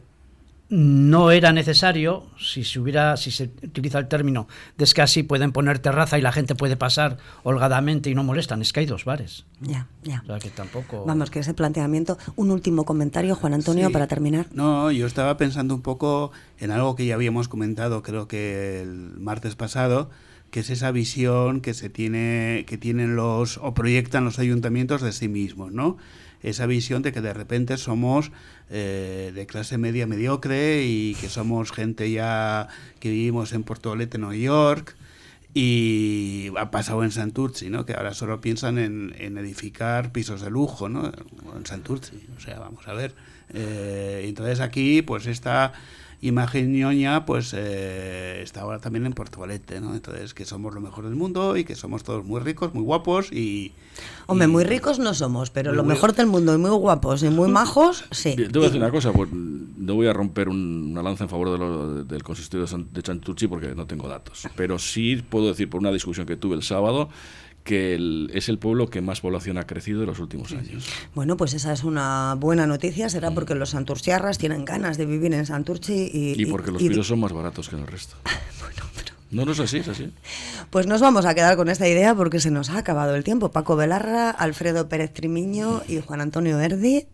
[0.72, 4.48] no era necesario, si se hubiera, si se utiliza el término
[4.78, 8.24] de es que así pueden poner terraza y la gente puede pasar holgadamente y no
[8.24, 9.44] molestan, es que hay dos bares.
[9.60, 10.22] Ya, ya.
[10.24, 11.04] O sea que tampoco.
[11.06, 12.18] Vamos, que ese planteamiento.
[12.38, 14.48] Un último comentario, Juan Antonio, para terminar.
[14.54, 19.20] No, yo estaba pensando un poco en algo que ya habíamos comentado, creo que el
[19.20, 20.10] martes pasado,
[20.52, 25.12] que es esa visión que se tiene, que tienen los, o proyectan los ayuntamientos de
[25.12, 25.98] sí mismos, ¿no?
[26.44, 28.32] Esa visión de que de repente somos
[28.70, 32.68] eh, de clase media mediocre y que somos gente ya
[33.00, 34.96] que vivimos en Porto Olete, Nueva York,
[35.54, 37.86] y ha pasado en Santurci, ¿no?
[37.86, 41.12] que ahora solo piensan en, edificar pisos de lujo ¿no?
[41.56, 42.18] en Santurci.
[42.38, 43.14] O sea, vamos a ver.
[43.54, 45.74] Eh, entonces aquí, pues esta
[46.22, 49.96] imagen ñoña, pues eh, está ahora también en Portugalete, ¿no?
[49.96, 53.32] Entonces, que somos lo mejor del mundo y que somos todos muy ricos, muy guapos
[53.32, 53.74] y...
[54.28, 57.50] Hombre, muy ricos no somos, pero lo mejor del mundo y muy guapos y muy
[57.50, 58.36] majos, sí.
[58.36, 62.06] Te voy a decir una cosa, pues no voy a romper una lanza en favor
[62.06, 66.28] del consistorio de Santurci porque no tengo datos, pero sí puedo decir por una discusión
[66.28, 67.10] que tuve el sábado
[67.64, 70.88] que es el pueblo que más población ha crecido en los últimos años.
[71.14, 73.36] Bueno, pues esa es una buena noticia, será mm.
[73.36, 76.42] porque los santurciarras tienen ganas de vivir en Santurci y...
[76.42, 78.16] Y porque los pisos son más baratos que en el resto.
[78.60, 79.14] bueno, pero...
[79.32, 80.12] No, no es así, es así.
[80.70, 83.52] Pues nos vamos a quedar con esta idea porque se nos ha acabado el tiempo.
[83.52, 87.08] Paco Belarra, Alfredo Pérez Trimiño y Juan Antonio Erdi.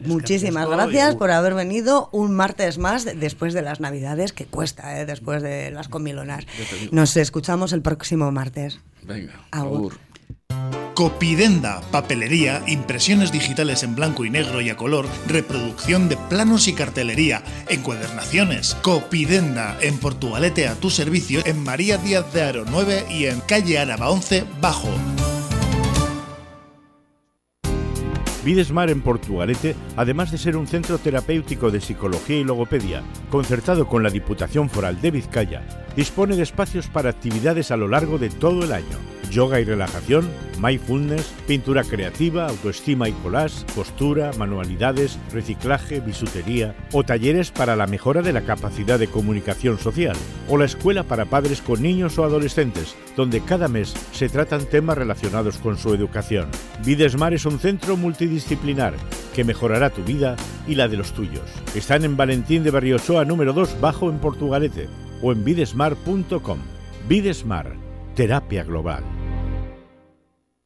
[0.00, 5.06] Muchísimas gracias por haber venido un martes más después de las Navidades, que cuesta, ¿eh?
[5.06, 6.46] después de las comilonas.
[6.90, 8.80] Nos escuchamos el próximo martes.
[9.02, 9.98] Venga, agur.
[10.94, 16.72] Copidenda, papelería, impresiones digitales en blanco y negro y a color, reproducción de planos y
[16.72, 18.76] cartelería, encuadernaciones.
[18.76, 23.78] Copidenda, en Portugalete a tu servicio, en María Díaz de Aro 9 y en calle
[23.78, 24.90] Araba 11 Bajo.
[28.44, 34.02] Videsmar en Portugalete, además de ser un centro terapéutico de psicología y logopedia, concertado con
[34.02, 35.62] la Diputación Foral de Vizcaya,
[35.96, 40.30] dispone de espacios para actividades a lo largo de todo el año yoga y relajación,
[40.62, 48.22] mindfulness, pintura creativa, autoestima y collage, postura, manualidades, reciclaje, bisutería o talleres para la mejora
[48.22, 50.16] de la capacidad de comunicación social
[50.48, 54.96] o la escuela para padres con niños o adolescentes, donde cada mes se tratan temas
[54.96, 56.48] relacionados con su educación.
[56.84, 58.94] Videsmar es un centro multidisciplinar
[59.34, 60.36] que mejorará tu vida
[60.68, 61.50] y la de los tuyos.
[61.74, 64.88] Están en Valentín de Barriochoa número 2 bajo en Portugalete
[65.22, 66.58] o en videsmar.com.
[67.08, 67.74] Videsmar,
[68.14, 69.02] terapia global.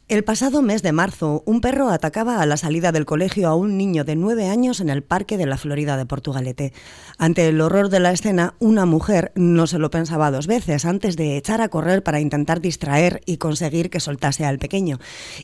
[0.09, 3.77] El pasado mes de marzo, un perro atacaba a la salida del colegio a un
[3.77, 6.73] niño de nueve años en el Parque de la Florida de Portugalete.
[7.19, 11.17] Ante el horror de la escena, una mujer no se lo pensaba dos veces antes
[11.17, 14.99] de echar a correr para intentar distraer y conseguir que soltase al pequeño.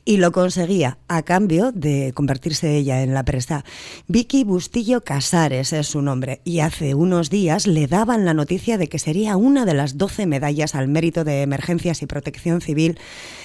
[0.07, 3.67] Y lo conseguía a cambio de convertirse ella en la presa.
[4.09, 8.89] Vicky Bustillo Casares es su nombre y hace unos días le daban la noticia de
[8.89, 12.99] que sería una de las doce medallas al mérito de emergencias y protección civil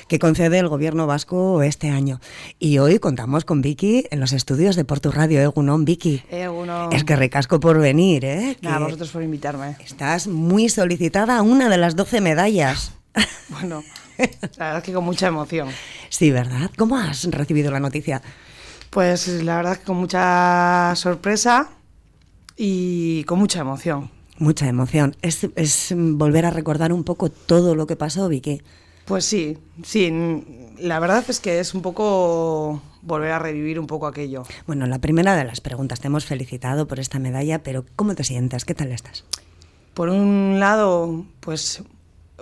[0.08, 2.22] que concede el gobierno vasco este año.
[2.60, 5.41] Y hoy contamos con Vicky en los estudios de Portu Radio.
[5.41, 6.22] Egunon, Vicky.
[6.30, 6.93] Egunon.
[6.93, 8.57] Es que recasco por venir, ¿eh?
[8.62, 9.76] Nada, vosotros por invitarme.
[9.84, 12.93] Estás muy solicitada a una de las 12 medallas.
[13.49, 13.84] bueno,
[14.20, 15.70] la verdad es que con mucha emoción.
[16.10, 16.70] Sí, ¿verdad?
[16.78, 18.22] ¿Cómo has recibido la noticia?
[18.91, 21.70] Pues la verdad es que con mucha sorpresa
[22.55, 24.12] y con mucha emoción.
[24.38, 25.16] Mucha emoción.
[25.24, 28.62] Es, es volver a recordar un poco todo lo que pasó, Vicky.
[29.05, 30.12] Pues sí, sí,
[30.82, 34.44] la verdad es que es un poco volver a revivir un poco aquello.
[34.68, 38.24] Bueno, la primera de las preguntas, te hemos felicitado por esta medalla, pero ¿cómo te
[38.24, 38.66] sientes?
[38.66, 39.26] ¿Qué tal estás?
[39.94, 41.84] Por un lado, pues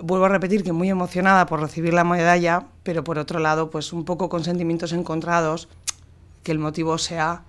[0.00, 3.92] vuelvo a repetir que muy emocionada por recibir la medalla, pero por otro lado, pues
[3.92, 5.68] un poco con sentimientos encontrados,
[6.42, 7.42] que el motivo sea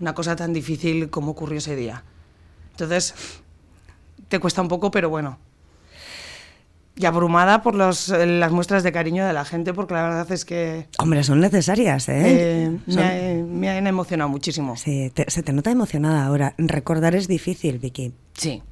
[0.00, 2.02] una cosa tan difícil como ocurrió ese día.
[2.72, 3.14] Entonces,
[4.28, 5.38] te cuesta un poco, pero bueno,
[6.94, 10.44] y abrumada por los, las muestras de cariño de la gente, porque la verdad es
[10.44, 10.88] que...
[10.98, 12.70] Hombre, son necesarias, ¿eh?
[12.86, 14.76] eh me, han emocionado muchísimo.
[14.76, 16.54] Sí, se te nota emocionada ahora.
[16.58, 18.12] Recordar es difícil, Vicky.
[18.34, 18.62] Sí,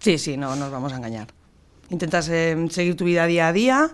[0.00, 1.28] sí, sí, no nos vamos a engañar.
[1.90, 3.90] Intentas eh, seguir tu vida día a día,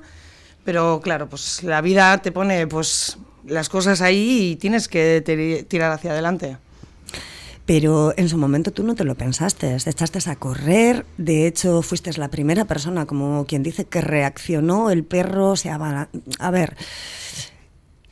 [0.65, 5.93] pero claro, pues la vida te pone pues las cosas ahí y tienes que tirar
[5.93, 6.57] hacia adelante
[7.75, 11.81] pero en su momento tú no te lo pensaste, te echaste a correr, de hecho
[11.81, 16.11] fuiste la primera persona, como quien dice, que reaccionó, el perro se abana...
[16.39, 16.77] A ver,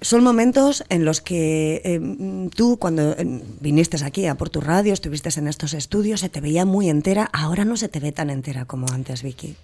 [0.01, 4.95] son momentos en los que em, tú, cuando em, viniste aquí a por tu radio,
[4.95, 8.31] estuviste en estos estudios, se te veía muy entera, ahora no se te ve tan
[8.31, 9.57] entera como antes, Vicky.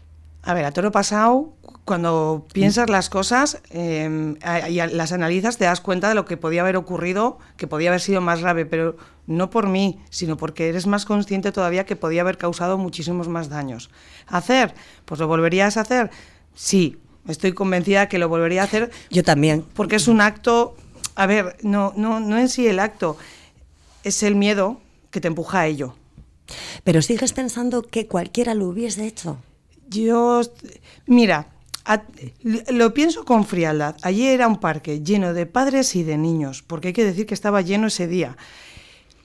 [0.46, 1.52] A ver, a toro pasado,
[1.84, 4.36] cuando piensas las cosas em,
[4.70, 8.00] y las analizas, te das cuenta de lo que podía haber ocurrido, que podía haber
[8.00, 12.20] sido más grave, pero no por mí, sino porque eres más consciente todavía que podía
[12.20, 13.90] haber causado muchísimos más daños.
[14.28, 14.72] ¿Hacer?
[15.04, 16.12] Pues lo volverías a hacer.
[16.54, 18.92] Sí, estoy convencida que lo volvería a hacer.
[19.10, 19.64] Yo también.
[19.74, 20.76] Porque es un acto,
[21.16, 23.16] a ver, no, no, no en sí el acto,
[24.04, 24.80] es el miedo
[25.10, 25.96] que te empuja a ello.
[26.84, 29.38] Pero sigues pensando que cualquiera lo hubiese hecho.
[29.88, 30.42] Yo,
[31.06, 31.48] mira,
[32.68, 33.96] lo pienso con frialdad.
[34.02, 37.34] Allí era un parque lleno de padres y de niños, porque hay que decir que
[37.34, 38.36] estaba lleno ese día.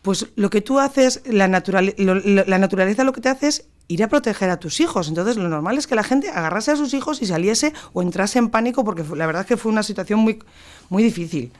[0.02, 4.08] Pues lo que tú haces, la, la naturaleza lo que te hace es ir a
[4.08, 5.10] proteger a tus hijos.
[5.10, 8.40] Entonces lo normal es que la gente agarrase a sus hijos y saliese o entrase
[8.40, 10.40] en pánico, porque la verdad es que fue una situación muy,
[10.90, 11.52] muy difícil.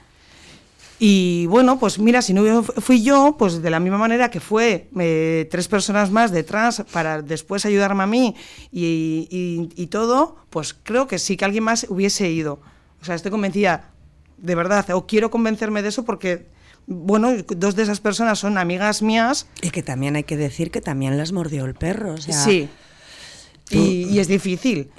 [1.04, 4.88] Y bueno, pues mira, si no fui yo, pues de la misma manera que fue
[5.00, 8.36] eh, tres personas más detrás para después ayudarme a mí
[8.70, 12.60] y, todo, pues creo que sí que alguien más hubiese ido.
[13.00, 13.90] O sea, estoy convencida,
[14.38, 16.46] de verdad, o quiero convencerme de eso porque
[16.86, 19.48] bueno, dos de esas personas son amigas mías.
[19.60, 22.16] Y que también hay que decir que también las mordió el perro.
[22.18, 22.68] sí.
[23.70, 24.92] y, es difícil,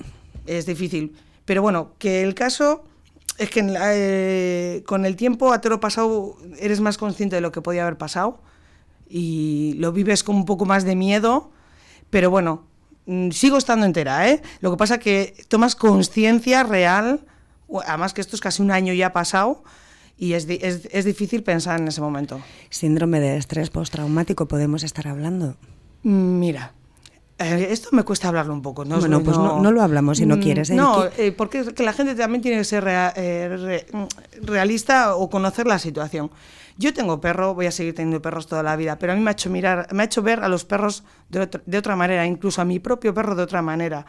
[0.48, 1.16] es difícil.
[1.46, 2.84] Pero bueno, que el caso
[3.38, 7.52] es que eh, con el tiempo, a todo lo pasado, eres más consciente de lo
[7.52, 8.42] que podía haber pasado
[9.10, 11.52] y lo vives con un poco más de miedo,
[12.10, 12.66] pero bueno,
[13.06, 14.42] mm, sigo estando entera, ¿eh?
[14.60, 17.26] Lo que pasa es que tomas conciencia real,
[17.86, 19.64] además que esto es casi un año ya pasado,
[20.18, 22.40] y es, es, es difícil pensar en ese momento.
[22.70, 25.58] Síndrome de estrés postraumático, podemos estar hablando.
[26.04, 26.74] Mm, mira,
[27.40, 28.86] eh, esto me cuesta hablarlo un poco.
[28.86, 29.00] ¿no?
[29.00, 30.70] Bueno, pues no, lo hablamos si no mm, quieres.
[30.70, 30.76] ¿eh?
[30.76, 32.84] No, eh, porque la gente también tiene que ser
[34.42, 36.32] realista o conocer la situación.
[36.78, 39.30] Yo tengo perro, voy a seguir teniendo perros toda la vida, pero a mí me
[39.30, 42.62] ha hecho mirar, me ha hecho ver a los perros de, de otra manera, incluso
[42.62, 44.06] a mi propio perro de otra manera.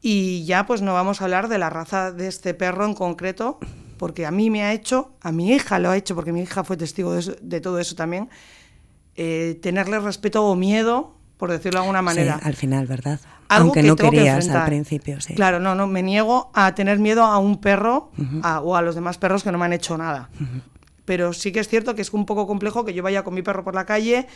[0.00, 3.58] Y ya pues no vamos a hablar de la raza de este perro en concreto,
[3.98, 6.64] porque a mí me ha hecho, a mi hija lo ha hecho, porque mi hija
[6.64, 8.30] fue testigo de, todo eso también,
[9.14, 12.38] tenerle respeto o miedo por decirlo de alguna manera.
[12.40, 13.18] al final, ¿verdad?
[13.48, 15.34] Aunque no querías al principio, sí.
[15.34, 18.12] Claro, no, no, me niego a tener miedo a un perro
[18.62, 20.28] o a los demás perros que no me han hecho nada.
[21.06, 23.42] Pero sí que es cierto que es un poco complejo que yo vaya con mi
[23.42, 24.28] perro por la calle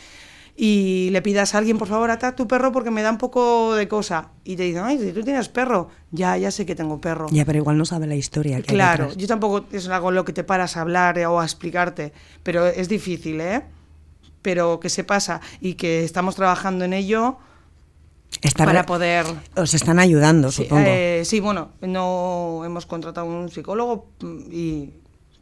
[0.57, 3.75] y le pidas a alguien, por favor, ata tu perro porque me da un poco
[3.75, 4.29] de cosa.
[4.43, 7.27] Y te dicen, ay, si tú tienes perro, ya, ya sé que tengo perro.
[7.29, 8.57] Ya, pero igual no sabe la historia.
[8.57, 12.13] Que claro, yo tampoco es algo lo que te paras a hablar o a explicarte,
[12.41, 13.63] pero es difícil, ¿eh?
[14.45, 17.37] Pero que se pasa y que estamos trabajando en ello
[18.55, 19.25] para poder...
[19.55, 20.85] Os están ayudando, supongo.
[20.85, 24.05] Eh, sí, bueno, no hemos contratado un psicólogo
[24.51, 24.91] y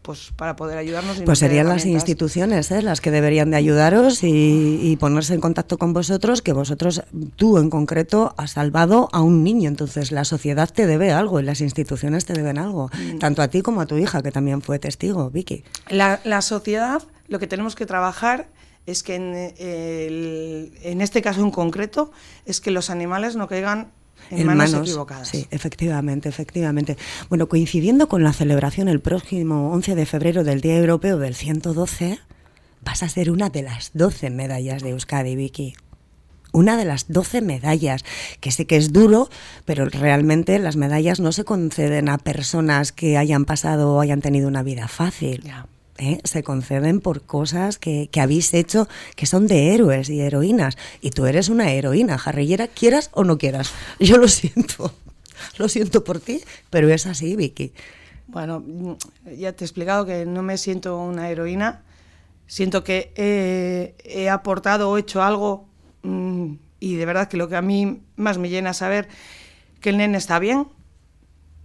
[0.02, 1.20] pues para poder ayudarnos.
[1.26, 2.82] pues serían las instituciones ¿eh?
[2.82, 7.04] las que deberían de ayudaros y, y, ponerse en contacto con vosotros, que vosotros,
[7.36, 11.44] tú en concreto, has salvado a un niño, entonces la sociedad te debe algo y
[11.44, 13.20] las instituciones te deben algo, mm.
[13.20, 15.66] tanto a ti como a tu hija, que también fue testigo, Vicky.
[15.90, 18.48] La, la sociedad, lo que tenemos que trabajar
[18.86, 22.12] es que en, en, este caso en concreto
[22.46, 23.92] es que los animales no caigan
[24.30, 25.30] en, manos, equivocadas.
[25.30, 26.98] Sí, efectivamente, efectivamente.
[27.30, 32.20] Bueno, coincidiendo con la celebración el próximo 11 de febrero del Día Europeo del 112,
[32.84, 35.76] vas a ser una de las 12 medallas de Euskadi, Vicky.
[36.52, 38.06] Una de las 12 medallas,
[38.40, 39.28] que sé que es duro,
[39.66, 44.48] pero realmente las medallas no se conceden a personas que hayan pasado o hayan tenido
[44.48, 45.42] una vida fácil.
[45.44, 45.68] Ya.
[45.98, 46.20] ¿Eh?
[46.24, 50.78] se conceden por cosas que, habéis hecho que son de héroes y heroínas.
[51.02, 53.72] Y tú eres una heroína, jarrillera, quieras o no quieras.
[54.00, 54.94] Yo lo siento,
[55.58, 57.74] lo siento por ti, pero es así, Vicky.
[58.28, 58.64] Bueno,
[59.38, 61.82] ya te he explicado que no me siento una heroína.
[62.48, 65.66] Siento que he, aportado o hecho algo
[66.04, 69.08] mm, y de verdad que lo que a mí más me llena es saber
[69.80, 70.68] que el nene está bien,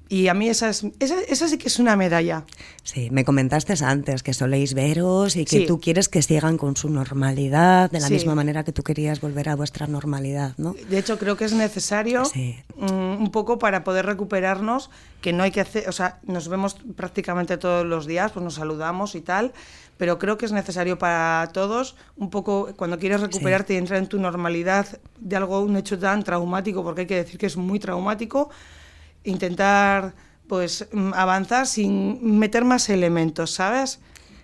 [0.08, 2.44] y a mí esa, es, esa, sí que es una medalla.
[2.82, 6.88] Sí, me comentaste antes que soléis veros y que tú quieres que sigan con su
[6.88, 10.74] normalidad, de la misma manera que tú querías volver a vuestra normalidad, ¿no?
[10.88, 14.90] De hecho, creo que es necesario mm, un poco para poder recuperarnos,
[15.20, 18.54] que no hay que hacer, o sea, nos vemos prácticamente todos los días, pues nos
[18.54, 19.52] saludamos y tal,
[19.98, 24.06] pero creo que es necesario para todos, un poco cuando quieres recuperarte y entrar en
[24.06, 24.86] tu normalidad
[25.18, 28.48] de algo, un hecho tan traumático, porque hay que decir que es muy traumático,
[29.24, 30.14] intentar
[30.46, 34.00] pues mm, avanzar sin meter más elementos, ¿sabes?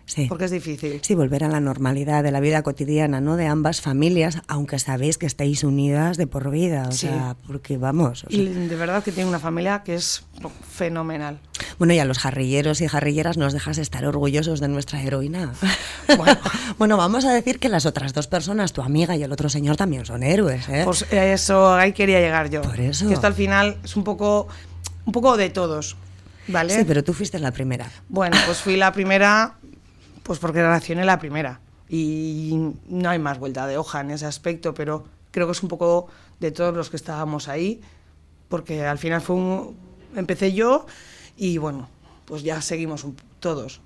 [0.06, 0.26] Sí.
[0.28, 1.00] Porque es difícil.
[1.02, 3.36] Sí, volver a la normalidad de la vida cotidiana, ¿no?
[3.36, 8.26] De ambas familias, aunque sabéis que estáis unidas de por vida, o sea, porque vamos.
[8.28, 10.24] y de verdad que tiene una familia que es
[10.70, 11.40] fenomenal.
[11.78, 15.52] Bueno, y a los jarrilleros y jarrilleras nos dejas estar orgullosos de nuestra heroína.
[16.16, 16.38] bueno.
[16.78, 19.76] bueno, vamos a decir que las otras dos personas, tu amiga y el otro señor,
[19.76, 20.82] también son héroes, ¿eh?
[20.84, 22.62] Pues eso, ahí quería llegar yo.
[22.62, 23.08] Por eso.
[23.08, 24.48] Que esto al final es un poco,
[25.04, 25.96] un poco de todos.
[26.46, 26.74] ¿Vale?
[26.74, 27.90] Sí, pero tú fuiste la primera.
[28.08, 29.54] Bueno, pues fui la primera
[30.24, 31.60] pues porque reaccioné la primera.
[31.88, 35.68] Y no hay más vuelta de hoja en ese aspecto, pero creo que es un
[35.68, 36.08] poco
[36.40, 37.80] de todos los que estábamos ahí,
[38.48, 39.76] porque al final fue un...
[40.16, 40.86] empecé yo
[41.36, 41.88] y bueno,
[42.24, 43.04] pues ya seguimos
[43.44, 43.82] todos.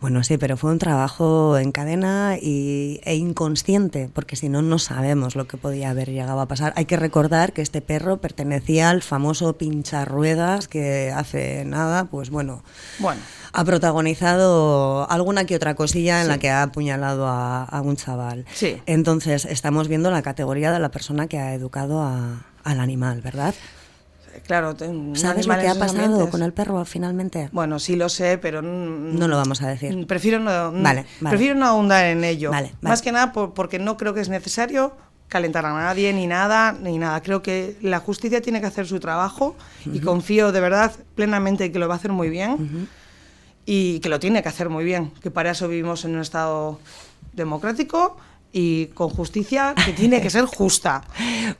[0.00, 4.78] Bueno, sí, pero fue un trabajo en cadena y, e inconsciente, porque si no, no
[4.78, 6.72] sabemos lo que podía haber llegado a pasar.
[6.76, 12.62] Hay que recordar que este perro pertenecía al famoso pincharruedas que hace nada, pues bueno,
[13.00, 13.20] bueno.
[13.52, 18.46] ha protagonizado alguna que otra cosilla en la que ha apuñalado a, un chaval.
[18.54, 18.80] Sí.
[18.86, 23.52] Entonces, estamos viendo la categoría de la persona que ha educado al animal, ¿verdad?
[24.46, 24.74] Claro,
[25.14, 27.48] ¿Sabes lo que ha pasado con el perro finalmente?
[27.52, 30.06] Bueno, sí lo sé, pero no lo vamos a decir.
[30.06, 30.72] Prefiero no,
[31.28, 32.50] prefiero no ahondar en ello.
[32.80, 34.96] Más que nada porque no creo que es necesario
[35.28, 37.22] calentar a nadie ni nada ni nada.
[37.22, 39.56] Creo que la justicia tiene que hacer su trabajo
[39.86, 42.88] y confío de verdad plenamente que lo va a hacer muy bien
[43.64, 45.12] y que lo tiene que hacer muy bien.
[45.22, 46.78] Que para eso vivimos en un estado
[47.32, 48.16] democrático
[48.52, 51.02] y con justicia que tiene que ser justa.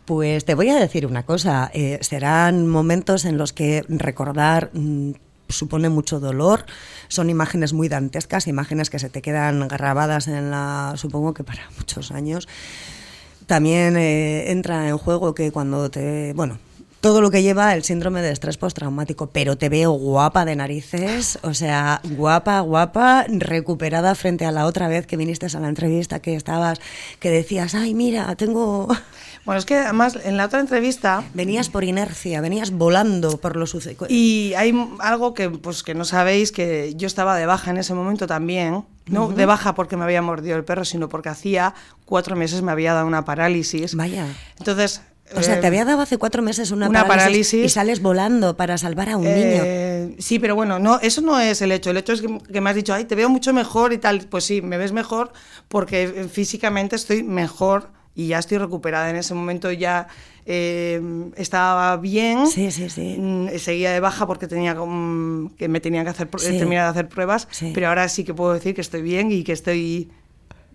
[0.04, 4.70] Pues te voy a decir una cosa, eh, serán momentos en los que recordar...
[4.72, 5.12] Mm,
[5.52, 6.64] supone mucho dolor,
[7.08, 11.68] son imágenes muy dantescas, imágenes que se te quedan grabadas en la, supongo que para
[11.76, 12.48] muchos años.
[13.46, 16.58] También eh, entra en juego que cuando te, bueno,
[17.02, 21.36] todo lo que lleva el síndrome de estrés postraumático, pero te veo guapa de narices,
[21.42, 26.20] o sea, guapa, guapa, recuperada frente a la otra vez que viniste a la entrevista
[26.20, 26.80] que estabas,
[27.18, 28.88] que decías, ay, mira, tengo...
[29.44, 31.24] Bueno, es que además en la otra entrevista...
[31.34, 34.06] Venías por inercia, venías volando por lo sucedido.
[34.08, 37.92] Y hay algo que, pues, que no sabéis, que yo estaba de baja en ese
[37.92, 41.74] momento también, no de baja porque me había mordido el perro, sino porque hacía
[42.04, 43.96] cuatro meses me había dado una parálisis.
[43.96, 44.28] Vaya.
[44.60, 45.02] Entonces,
[45.36, 49.10] o sea, te había dado hace cuatro meses una, parálisis, y sales volando para salvar
[49.10, 50.16] a un eh, niño.
[50.18, 51.90] Sí, pero bueno, no, eso no es el hecho.
[51.90, 54.26] El hecho es que, me has dicho, ay, te veo mucho mejor y tal.
[54.28, 55.32] Pues sí, me ves mejor
[55.68, 59.10] porque físicamente estoy mejor y ya estoy recuperada.
[59.10, 60.08] En ese momento ya
[60.44, 61.00] eh,
[61.36, 62.46] estaba bien.
[62.46, 63.16] Sí, sí, sí.
[63.18, 64.76] Mm, seguía de baja porque tenía
[65.56, 68.74] que me tenía que hacer terminar de hacer pruebas, pero ahora sí que puedo decir
[68.74, 70.10] que estoy bien y que estoy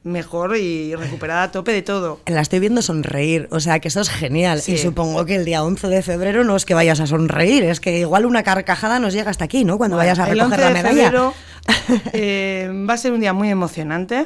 [0.04, 2.20] mejor y recuperada a tope de todo.
[2.26, 4.62] La estoy viendo sonreír, o sea que eso es genial.
[4.66, 7.80] Y supongo que el día 11 de febrero no es que vayas a sonreír, es
[7.80, 9.78] que igual una carcajada nos llega hasta aquí, ¿no?
[9.78, 11.04] Cuando vayas a recoger la medalla.
[11.04, 11.34] Febrero,
[12.14, 14.26] eh, va a ser un día muy emocionante,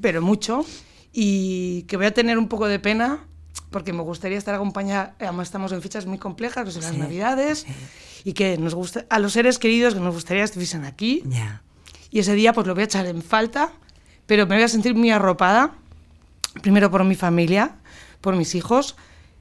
[0.00, 0.64] pero mucho,
[1.12, 3.26] y que voy a tener un poco de pena
[3.70, 7.66] porque me gustaría estar acompañada, además estamos en fechas muy complejas, que son las Navidades,
[8.24, 11.22] y que nos gusta, a los seres queridos que nos gustaría estuviesen aquí.
[12.10, 13.72] Y ese día pues lo voy a echar en falta
[14.30, 15.72] pero me voy a sentir muy arropada,
[16.62, 17.72] primero por mi familia,
[18.20, 18.94] por mis hijos,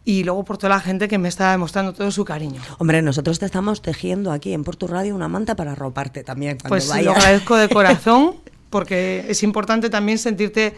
[0.04, 2.60] y luego por toda la gente que me está demostrando todo su cariño.
[2.80, 6.58] Hombre, nosotros te estamos tejiendo aquí en Porto Radio una manta para arroparte también.
[6.58, 8.38] Cuando pues lo agradezco de corazón,
[8.72, 10.74] porque es importante también sentirte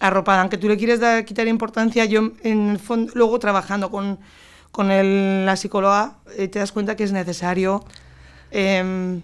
[0.00, 0.42] arropada.
[0.42, 4.18] Aunque tú le quieres dar, quitar importancia, yo en el fondo, luego trabajando con,
[4.70, 4.88] con
[5.46, 7.82] la psicóloga, eh, te das cuenta que es necesario.
[8.50, 9.22] Em,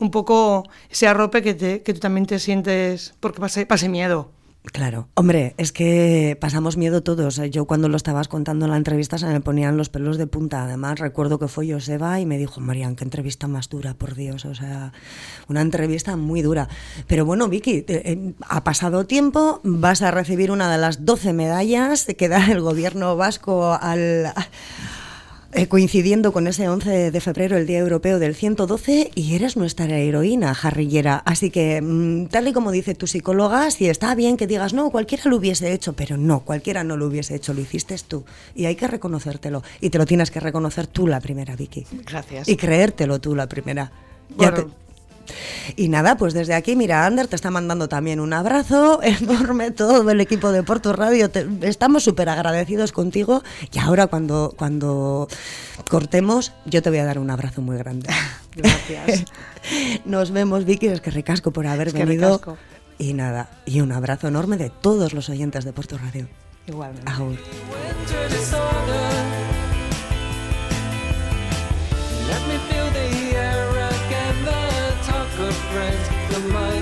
[0.00, 4.30] un poco ese arrope que, te, que tú también te sientes porque pase, pase miedo.
[4.62, 7.40] Claro, hombre, es que pasamos miedo todos.
[7.50, 10.64] Yo cuando lo estabas contando en la entrevista se me ponían los pelos de punta.
[10.64, 14.44] Además, recuerdo que fue Joseba y me dijo, Marian, qué entrevista más dura, por Dios.
[14.44, 14.92] O sea,
[15.48, 16.68] una entrevista muy dura.
[17.06, 22.06] Pero bueno, Vicky, eh, ha pasado tiempo, vas a recibir una de las 12 medallas
[22.18, 24.30] que da el gobierno vasco al
[25.52, 29.86] eh, coincidiendo con ese 11 de febrero, el Día Europeo del 112, y eres nuestra
[29.86, 31.22] heroína, jarrillera.
[31.24, 34.90] Así que, mm, tal y como dice tu psicóloga, si está bien que digas, no,
[34.90, 38.24] cualquiera lo hubiese hecho, pero no, cualquiera no lo hubiese hecho, lo hiciste tú.
[38.54, 39.62] Y hay que reconocértelo.
[39.80, 41.84] Y te lo tienes que reconocer tú la primera, Vicky.
[42.06, 42.48] Gracias.
[42.48, 43.90] Y creértelo tú la primera.
[45.76, 50.08] Y nada, pues desde aquí, mira, Ander te está mandando también un abrazo enorme, todo
[50.10, 51.30] el equipo de Porto Radio.
[51.62, 53.42] estamos súper agradecidos contigo
[53.72, 55.28] y ahora cuando, cuando
[55.88, 58.08] cortemos, yo te voy a dar un abrazo muy grande.
[58.56, 59.24] Gracias.
[60.04, 62.40] Nos vemos, Vicky, es que recasco por haber venido.
[62.98, 66.28] Y nada, y un abrazo enorme de todos los oyentes de Porto Radio.
[66.66, 67.10] Igualmente.
[68.50, 69.39] time
[75.70, 76.79] friends, the money.